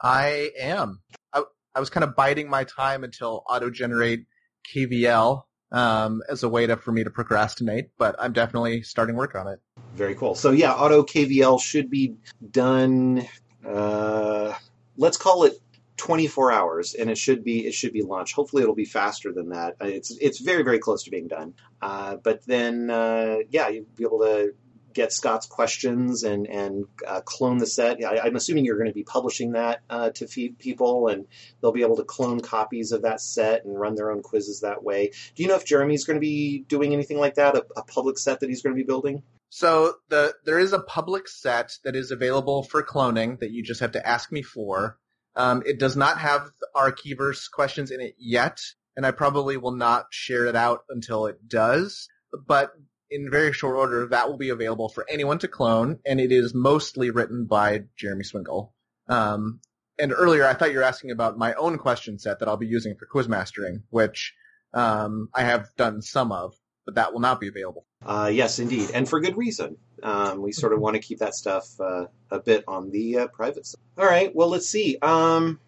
I 0.00 0.50
am. 0.58 1.00
I, 1.32 1.42
I 1.74 1.80
was 1.80 1.90
kind 1.90 2.04
of 2.04 2.14
biding 2.14 2.48
my 2.48 2.64
time 2.64 3.04
until 3.04 3.42
auto 3.48 3.70
generate 3.70 4.26
KVL 4.72 5.42
um, 5.72 6.22
as 6.28 6.42
a 6.42 6.48
way 6.48 6.66
to 6.66 6.76
for 6.76 6.92
me 6.92 7.04
to 7.04 7.10
procrastinate, 7.10 7.90
but 7.98 8.16
I'm 8.18 8.32
definitely 8.32 8.82
starting 8.82 9.16
work 9.16 9.34
on 9.34 9.48
it. 9.48 9.60
Very 9.94 10.14
cool. 10.14 10.34
So 10.34 10.50
yeah, 10.50 10.72
auto 10.72 11.02
KVL 11.02 11.60
should 11.60 11.90
be 11.90 12.16
done. 12.50 13.26
Uh, 13.66 14.54
let's 14.96 15.16
call 15.16 15.44
it 15.44 15.54
24 15.96 16.52
hours, 16.52 16.94
and 16.94 17.10
it 17.10 17.18
should 17.18 17.44
be 17.44 17.66
it 17.66 17.74
should 17.74 17.92
be 17.92 18.02
launched. 18.02 18.34
Hopefully, 18.34 18.62
it'll 18.62 18.74
be 18.74 18.84
faster 18.84 19.32
than 19.32 19.50
that. 19.50 19.76
It's 19.80 20.16
it's 20.20 20.40
very 20.40 20.62
very 20.62 20.78
close 20.78 21.04
to 21.04 21.10
being 21.10 21.28
done. 21.28 21.54
Uh, 21.82 22.16
but 22.16 22.44
then 22.46 22.90
uh, 22.90 23.36
yeah, 23.50 23.68
you'll 23.68 23.86
be 23.96 24.04
able 24.04 24.20
to 24.20 24.54
get 24.92 25.12
Scott's 25.12 25.46
questions 25.46 26.22
and 26.22 26.46
and 26.46 26.86
uh, 27.06 27.20
clone 27.20 27.58
the 27.58 27.66
set. 27.66 28.02
I, 28.04 28.26
am 28.26 28.36
assuming 28.36 28.64
you're 28.64 28.78
going 28.78 28.90
to 28.90 28.94
be 28.94 29.04
publishing 29.04 29.52
that 29.52 29.82
uh, 29.88 30.10
to 30.10 30.26
feed 30.26 30.58
people, 30.58 31.08
and 31.08 31.26
they'll 31.60 31.72
be 31.72 31.82
able 31.82 31.96
to 31.96 32.04
clone 32.04 32.40
copies 32.40 32.92
of 32.92 33.02
that 33.02 33.20
set 33.20 33.64
and 33.64 33.78
run 33.78 33.94
their 33.94 34.10
own 34.10 34.22
quizzes 34.22 34.60
that 34.60 34.82
way. 34.82 35.12
Do 35.34 35.42
you 35.42 35.48
know 35.48 35.56
if 35.56 35.64
Jeremy's 35.64 36.04
going 36.04 36.16
to 36.16 36.20
be 36.20 36.64
doing 36.66 36.92
anything 36.92 37.18
like 37.18 37.34
that? 37.34 37.56
A, 37.56 37.64
a 37.76 37.84
public 37.84 38.18
set 38.18 38.40
that 38.40 38.48
he's 38.48 38.62
going 38.62 38.74
to 38.74 38.80
be 38.80 38.86
building? 38.86 39.22
So 39.50 39.94
the 40.08 40.34
there 40.44 40.58
is 40.58 40.72
a 40.72 40.80
public 40.80 41.28
set 41.28 41.76
that 41.84 41.96
is 41.96 42.10
available 42.10 42.62
for 42.62 42.82
cloning 42.82 43.40
that 43.40 43.50
you 43.50 43.62
just 43.62 43.80
have 43.80 43.92
to 43.92 44.06
ask 44.06 44.30
me 44.30 44.42
for. 44.42 44.98
Um, 45.36 45.62
it 45.66 45.78
does 45.78 45.96
not 45.96 46.18
have 46.18 46.50
our 46.74 46.92
Keyverse 46.92 47.50
questions 47.50 47.90
in 47.90 48.00
it 48.00 48.14
yet, 48.18 48.60
and 48.96 49.04
I 49.04 49.10
probably 49.10 49.56
will 49.56 49.74
not 49.74 50.06
share 50.10 50.46
it 50.46 50.56
out 50.56 50.80
until 50.88 51.26
it 51.26 51.48
does. 51.48 52.08
But 52.46 52.72
in 53.10 53.30
very 53.30 53.52
short 53.52 53.76
order, 53.76 54.06
that 54.06 54.28
will 54.28 54.36
be 54.36 54.50
available 54.50 54.88
for 54.88 55.04
anyone 55.08 55.38
to 55.40 55.48
clone, 55.48 55.98
and 56.06 56.20
it 56.20 56.32
is 56.32 56.54
mostly 56.54 57.10
written 57.10 57.44
by 57.44 57.84
Jeremy 57.96 58.24
Swingle. 58.24 58.72
Um, 59.08 59.60
and 59.98 60.12
earlier, 60.12 60.46
I 60.46 60.54
thought 60.54 60.70
you 60.70 60.78
were 60.78 60.84
asking 60.84 61.10
about 61.10 61.36
my 61.36 61.54
own 61.54 61.76
question 61.76 62.18
set 62.18 62.38
that 62.38 62.48
I'll 62.48 62.56
be 62.56 62.66
using 62.66 62.94
for 62.94 63.06
quiz 63.06 63.28
mastering, 63.28 63.82
which 63.90 64.34
um, 64.72 65.28
I 65.34 65.42
have 65.42 65.68
done 65.76 66.00
some 66.00 66.32
of, 66.32 66.54
but 66.86 66.94
that 66.94 67.12
will 67.12 67.20
not 67.20 67.40
be 67.40 67.48
available. 67.48 67.84
Uh, 68.04 68.30
yes, 68.32 68.58
indeed, 68.58 68.90
and 68.94 69.08
for 69.08 69.20
good 69.20 69.36
reason. 69.36 69.76
Um, 70.02 70.40
we 70.40 70.52
sort 70.52 70.72
of 70.72 70.80
want 70.80 70.94
to 70.94 71.02
keep 71.02 71.18
that 71.18 71.34
stuff 71.34 71.78
uh, 71.78 72.06
a 72.30 72.40
bit 72.40 72.64
on 72.66 72.90
the 72.90 73.18
uh, 73.18 73.26
private 73.26 73.66
side. 73.66 73.80
All 73.98 74.06
right, 74.06 74.34
well, 74.34 74.48
let's 74.48 74.68
see. 74.68 74.96
Um, 75.02 75.60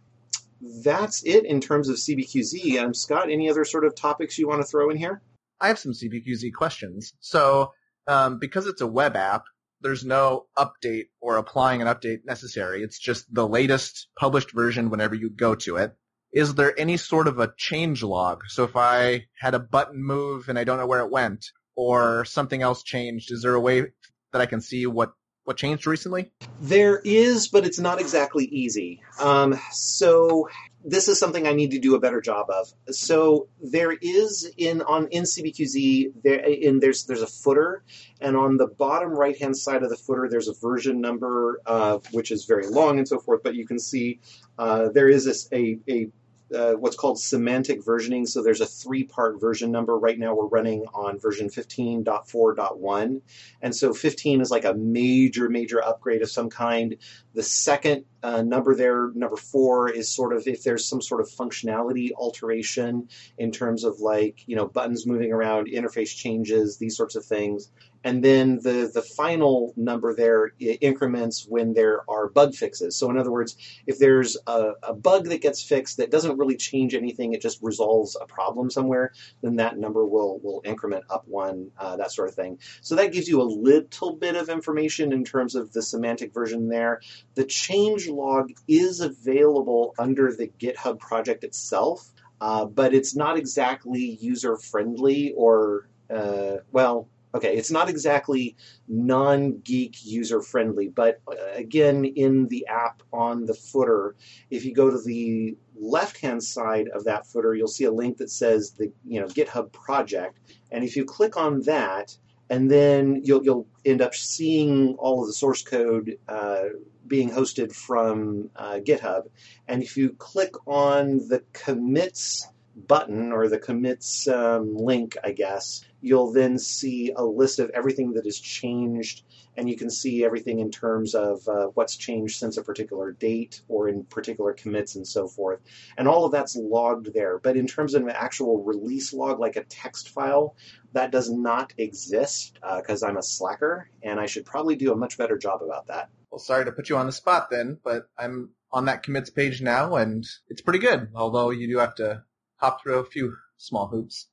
that's 0.83 1.25
it 1.25 1.45
in 1.45 1.61
terms 1.61 1.89
of 1.89 1.97
CBQZ. 1.97 2.83
Um, 2.83 2.95
Scott, 2.95 3.31
any 3.31 3.51
other 3.51 3.65
sort 3.65 3.85
of 3.85 3.95
topics 3.95 4.39
you 4.39 4.49
want 4.49 4.63
to 4.63 4.67
throw 4.67 4.89
in 4.91 4.97
here? 4.97 5.21
I 5.63 5.69
have 5.69 5.79
some 5.79 5.93
CBQZ 5.93 6.53
questions. 6.53 7.15
So, 7.21 7.73
um, 8.09 8.39
because 8.39 8.67
it's 8.67 8.81
a 8.81 8.87
web 8.87 9.17
app, 9.17 9.45
there's 9.81 10.05
no 10.05 10.47
update 10.59 11.07
or 11.21 11.37
applying 11.37 11.81
an 11.81 11.89
update 11.89 12.25
necessary. 12.27 12.83
It's 12.83 12.99
just 12.99 13.33
the 13.33 13.47
latest 13.47 14.09
published 14.19 14.53
version 14.53 14.91
whenever 14.91 15.15
you 15.15 15.31
go 15.31 15.55
to 15.57 15.77
it. 15.77 15.95
Is 16.33 16.55
there 16.55 16.79
any 16.79 16.97
sort 16.97 17.29
of 17.29 17.39
a 17.39 17.53
change 17.57 18.03
log? 18.03 18.43
So 18.49 18.65
if 18.65 18.77
I 18.77 19.27
had 19.39 19.55
a 19.55 19.61
button 19.61 20.03
move 20.03 20.49
and 20.49 20.59
I 20.59 20.65
don't 20.65 20.79
know 20.79 20.87
where 20.87 21.01
it 21.01 21.11
went, 21.11 21.47
or 21.77 22.25
something 22.25 22.63
else 22.63 22.83
changed, 22.83 23.31
is 23.31 23.43
there 23.43 23.55
a 23.55 23.61
way 23.61 23.87
that 24.33 24.41
I 24.41 24.47
can 24.47 24.61
see 24.61 24.87
what 24.87 25.13
what 25.45 25.57
changed 25.57 25.87
recently? 25.87 26.31
There 26.61 27.01
is, 27.05 27.49
but 27.49 27.67
it's 27.67 27.81
not 27.81 28.01
exactly 28.01 28.45
easy. 28.45 29.03
Um, 29.21 29.59
so 29.73 30.49
this 30.85 31.09
is 31.09 31.19
something 31.19 31.47
I 31.47 31.53
need 31.53 31.71
to 31.73 31.79
do 31.79 31.95
a 31.95 32.01
better 32.01 32.21
job 32.21 32.51
of. 32.51 32.73
So 32.95 33.49
there 33.61 33.93
is 33.93 34.51
in 34.57 34.83
on 34.83 35.09
in 35.09 35.25
CBQZ 35.25 36.13
there 36.23 36.39
in 36.39 36.81
there's 36.81 37.05
there's 37.05 37.23
a 37.23 37.27
footer, 37.27 37.83
and 38.21 38.37
on 38.37 38.57
the 38.57 38.67
bottom 38.67 39.11
right 39.11 39.39
hand 39.39 39.57
side 39.57 39.83
of 39.83 39.91
the 39.91 39.97
footer 39.97 40.29
there's 40.29 40.49
a 40.49 40.55
version 40.55 41.01
number 41.01 41.61
uh, 41.67 41.99
which 42.13 42.31
is 42.31 42.45
very 42.45 42.67
long 42.67 42.99
and 42.99 43.07
so 43.07 43.19
forth. 43.19 43.43
But 43.43 43.55
you 43.55 43.67
can 43.67 43.79
see 43.79 44.21
uh, 44.59 44.89
there 44.89 45.09
is 45.09 45.25
this, 45.25 45.49
a 45.53 45.79
a 45.89 46.09
uh, 46.55 46.75
what's 46.75 46.97
called 46.97 47.19
semantic 47.19 47.83
versioning. 47.83 48.29
So 48.29 48.43
there's 48.43 48.61
a 48.61 48.67
three 48.67 49.05
part 49.05 49.41
version 49.41 49.71
number. 49.71 49.99
Right 49.99 50.19
now 50.19 50.35
we're 50.35 50.47
running 50.47 50.85
on 50.95 51.19
version 51.19 51.49
15.4.1. 51.49 53.21
And 53.63 53.75
so 53.75 53.95
15 53.95 54.41
is 54.41 54.51
like 54.51 54.65
a 54.65 54.75
major, 54.75 55.49
major 55.49 55.83
upgrade 55.83 56.23
of 56.23 56.31
some 56.31 56.51
kind. 56.51 56.97
The 57.35 57.43
second 57.43 58.05
uh, 58.23 58.43
number 58.43 58.75
there, 58.75 59.11
number 59.15 59.37
four, 59.37 59.89
is 59.89 60.11
sort 60.11 60.35
of 60.35 60.47
if 60.47 60.63
there's 60.63 60.89
some 60.89 61.03
sort 61.03 61.21
of 61.21 61.29
functionality 61.29 62.11
alteration 62.17 63.09
in 63.39 63.51
terms 63.51 63.85
of 63.85 64.01
like, 64.01 64.43
you 64.47 64.57
know, 64.57 64.67
buttons 64.67 65.07
moving 65.07 65.33
around, 65.33 65.69
interface 65.69 66.15
changes, 66.15 66.79
these 66.79 66.97
sorts 66.97 67.17
of 67.17 67.25
things. 67.25 67.71
And 68.05 68.25
then 68.25 68.57
the, 68.57 68.91
the 68.93 69.03
final 69.03 69.73
number 69.77 70.13
there 70.15 70.53
increments 70.59 71.47
when 71.49 71.73
there 71.73 72.01
are 72.11 72.29
bug 72.29 72.55
fixes. 72.55 72.97
So 72.97 73.09
in 73.11 73.17
other 73.17 73.31
words, 73.31 73.57
if 73.87 74.01
there's 74.01 74.37
a, 74.47 74.73
a 74.83 74.93
bug 74.93 75.27
that 75.27 75.41
gets 75.41 75.63
fixed 75.63 75.99
that 75.99 76.11
doesn't 76.11 76.37
really 76.37 76.57
change 76.57 76.95
anything, 76.95 77.33
it 77.33 77.41
just 77.41 77.63
resolves 77.63 78.17
a 78.21 78.27
problem 78.27 78.71
somewhere, 78.71 79.13
then 79.41 79.57
that 79.57 79.79
number 79.79 80.05
will, 80.05 80.41
will 80.41 80.63
increment 80.65 81.05
up 81.11 81.25
one, 81.29 81.71
uh, 81.79 81.97
that 81.97 82.11
sort 82.11 82.29
of 82.29 82.35
thing. 82.35 82.59
So 82.81 82.97
that 82.97 83.13
gives 83.13 83.29
you 83.29 83.41
a 83.41 83.45
little 83.45 84.17
bit 84.17 84.35
of 84.35 84.49
information 84.49 85.13
in 85.13 85.25
terms 85.25 85.55
of 85.55 85.73
the 85.73 85.83
semantic 85.83 86.35
version 86.35 86.69
there. 86.69 87.03
The 87.35 87.45
change 87.45 88.09
log 88.13 88.53
is 88.69 89.01
available 89.01 89.95
under 89.99 90.33
the 90.33 90.51
GitHub 90.59 90.99
project 90.99 91.45
itself, 91.45 92.13
uh, 92.41 92.65
but 92.65 92.95
it's 92.95 93.15
not 93.15 93.37
exactly 93.37 94.19
user 94.21 94.57
friendly 94.57 95.33
or, 95.37 95.89
uh, 96.11 96.57
well, 96.73 97.09
okay, 97.35 97.57
it's 97.57 97.71
not 97.71 97.89
exactly 97.89 98.57
non 98.89 99.59
geek 99.59 100.05
user 100.05 100.43
friendly, 100.43 100.89
but 100.89 101.21
uh, 101.29 101.35
again, 101.55 102.05
in 102.05 102.49
the 102.49 102.67
app 102.67 103.03
on 103.13 103.47
the 103.47 103.55
footer, 103.55 104.15
if 104.51 104.65
you 104.65 104.75
go 104.75 104.91
to 104.91 105.01
the 105.01 105.57
left 105.75 106.19
hand 106.21 106.43
side 106.43 106.89
of 106.89 107.05
that 107.05 107.27
footer, 107.27 107.55
you'll 107.55 107.69
see 107.69 107.85
a 107.85 107.93
link 107.93 108.19
that 108.19 108.31
says 108.31 108.73
the 108.73 108.93
you 109.07 109.21
know 109.21 109.27
GitHub 109.27 109.73
project, 109.73 110.39
and 110.71 110.85
if 110.85 110.97
you 110.97 111.05
click 111.05 111.37
on 111.37 111.63
that, 111.63 112.17
and 112.53 112.71
then 112.71 113.23
you'll 113.25 113.43
you'll 113.43 113.67
end 113.87 114.03
up 114.03 114.15
seeing 114.15 114.95
all 114.99 115.23
of 115.23 115.27
the 115.27 115.33
source 115.33 115.63
code 115.63 116.19
uh, 116.29 116.65
being 117.07 117.31
hosted 117.31 117.75
from 117.75 118.51
uh, 118.57 118.75
GitHub. 118.75 119.23
And 119.69 119.83
if 119.83 119.97
you 119.97 120.11
click 120.11 120.53
on 120.67 121.27
the 121.29 121.43
commits 121.55 122.47
button 122.75 123.33
or 123.33 123.49
the 123.49 123.59
commits 123.59 124.27
um, 124.29 124.75
link, 124.77 125.17
I 125.23 125.33
guess, 125.33 125.85
you'll 126.01 126.33
then 126.33 126.59
see 126.59 127.13
a 127.15 127.25
list 127.25 127.59
of 127.59 127.71
everything 127.71 128.15
that 128.15 128.25
has 128.25 128.39
changed, 128.39 129.25
and 129.57 129.69
you 129.69 129.77
can 129.77 129.91
see 129.91 130.25
everything 130.25 130.59
in 130.59 130.71
terms 130.71 131.15
of 131.15 131.47
uh, 131.49 131.67
what's 131.75 131.97
changed 131.97 132.39
since 132.39 132.57
a 132.57 132.63
particular 132.63 133.13
date 133.13 133.63
or 133.69 133.89
in 133.89 134.05
particular 134.05 134.53
commits 134.53 134.97
and 134.97 135.07
so 135.07 135.29
forth. 135.29 135.61
And 135.97 136.09
all 136.09 136.25
of 136.25 136.33
that's 136.33 136.57
logged 136.57 137.13
there. 137.15 137.39
But 137.39 137.57
in 137.57 137.67
terms 137.67 137.95
of 137.95 138.03
an 138.03 138.11
actual 138.11 138.63
release 138.65 139.13
log, 139.13 139.39
like 139.39 139.57
a 139.57 139.65
text 139.65 140.09
file, 140.09 140.57
that 140.93 141.13
does 141.13 141.31
not 141.31 141.73
exist 141.79 142.59
because 142.77 143.03
uh, 143.03 143.07
I'm 143.07 143.17
a 143.17 143.23
slacker, 143.23 143.91
and 144.03 144.19
I 144.19 144.27
should 144.27 144.45
probably 144.45 144.77
do 144.77 144.93
a 144.93 144.97
much 144.97 145.19
better 145.19 145.39
job 145.39 145.63
about 145.63 145.87
that. 145.87 146.11
Well, 146.31 146.39
sorry 146.39 146.65
to 146.65 146.73
put 146.73 146.89
you 146.89 146.97
on 146.97 147.07
the 147.07 147.13
spot 147.13 147.51
then, 147.51 147.79
but 147.85 148.09
I'm 148.19 148.51
on 148.73 148.87
that 148.87 149.03
commits 149.03 149.31
page 149.31 149.61
now, 149.61 149.97
and 149.97 150.27
it's 150.49 150.63
pretty 150.63 150.79
good. 150.79 151.11
Although 151.15 151.51
you 151.51 151.69
do 151.69 151.79
have 151.79 151.95
to 151.97 152.25
hop 152.63 152.81
through 152.81 153.01
a 153.01 153.05
few 153.05 153.37
small 153.57 153.89
hoops. 153.89 154.29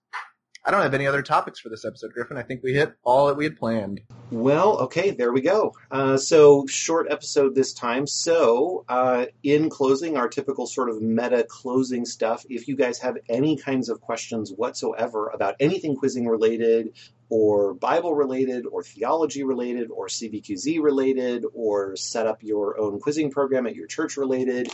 I 0.64 0.72
don't 0.72 0.84
have 0.84 0.94
any 0.94 1.08
other 1.08 1.24
topics 1.24 1.60
for 1.60 1.70
this 1.70 1.84
episode, 1.84 2.14
Griffin. 2.14 2.38
I 2.38 2.44
think 2.44 2.62
we 2.62 2.74
hit 2.74 2.94
all 3.04 3.26
that 3.28 3.38
we 3.38 3.46
had 3.46 3.58
planned. 3.58 4.02
Well, 4.30 4.78
okay, 4.82 5.10
there 5.10 5.32
we 5.32 5.42
go. 5.42 5.74
Uh, 5.90 6.16
so, 6.16 6.68
short 6.68 7.08
episode 7.10 7.56
this 7.56 7.74
time. 7.74 8.06
So, 8.06 8.86
uh, 8.88 9.26
in 9.42 9.70
closing, 9.70 10.16
our 10.16 10.28
typical 10.28 10.68
sort 10.68 10.90
of 10.90 11.02
meta 11.02 11.44
closing 11.50 12.06
stuff. 12.06 12.46
If 12.50 12.68
you 12.68 12.76
guys 12.76 13.00
have 13.00 13.18
any 13.30 13.58
kinds 13.58 13.90
of 13.90 14.02
questions 14.02 14.52
whatsoever 14.52 15.30
about 15.30 15.56
anything 15.60 15.96
quizzing 15.96 16.28
related, 16.28 16.94
or 17.30 17.76
Bible 17.76 18.16
related, 18.16 18.66
or 18.66 18.84
theology 18.84 19.44
related, 19.44 19.90
or 19.92 20.08
CBQZ 20.08 20.82
related, 20.82 21.46
or 21.54 21.96
set 21.96 22.26
up 22.26 22.44
your 22.44 22.80
own 22.80 23.00
quizzing 23.00 23.32
program 23.32 23.68
at 23.68 23.76
your 23.76 23.88
church 23.88 24.18
related, 24.18 24.70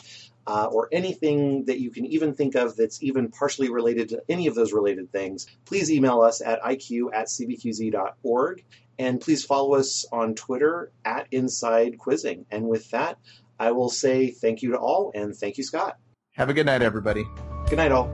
uh, 0.47 0.67
or 0.71 0.87
anything 0.91 1.65
that 1.65 1.79
you 1.79 1.91
can 1.91 2.05
even 2.05 2.33
think 2.33 2.55
of 2.55 2.75
that's 2.75 3.01
even 3.03 3.29
partially 3.29 3.69
related 3.69 4.09
to 4.09 4.21
any 4.29 4.47
of 4.47 4.55
those 4.55 4.73
related 4.73 5.11
things, 5.11 5.47
please 5.65 5.91
email 5.91 6.21
us 6.21 6.41
at 6.41 6.61
iq 6.61 7.07
at 7.13 7.27
cbqz.org. 7.27 8.63
And 8.97 9.19
please 9.19 9.43
follow 9.43 9.75
us 9.75 10.05
on 10.09 10.35
Twitter 10.35 10.89
at 11.03 11.27
Inside 11.31 11.97
Quizzing. 11.97 12.45
And 12.49 12.69
with 12.69 12.89
that, 12.91 13.17
I 13.59 13.71
will 13.73 13.89
say 13.89 14.31
thank 14.31 14.61
you 14.61 14.71
to 14.71 14.77
all 14.77 15.11
and 15.13 15.35
thank 15.35 15.57
you, 15.57 15.65
Scott. 15.65 15.97
Have 16.35 16.49
a 16.49 16.53
good 16.53 16.65
night, 16.65 16.81
everybody. 16.81 17.25
Good 17.67 17.77
night, 17.77 17.91
all. 17.91 18.09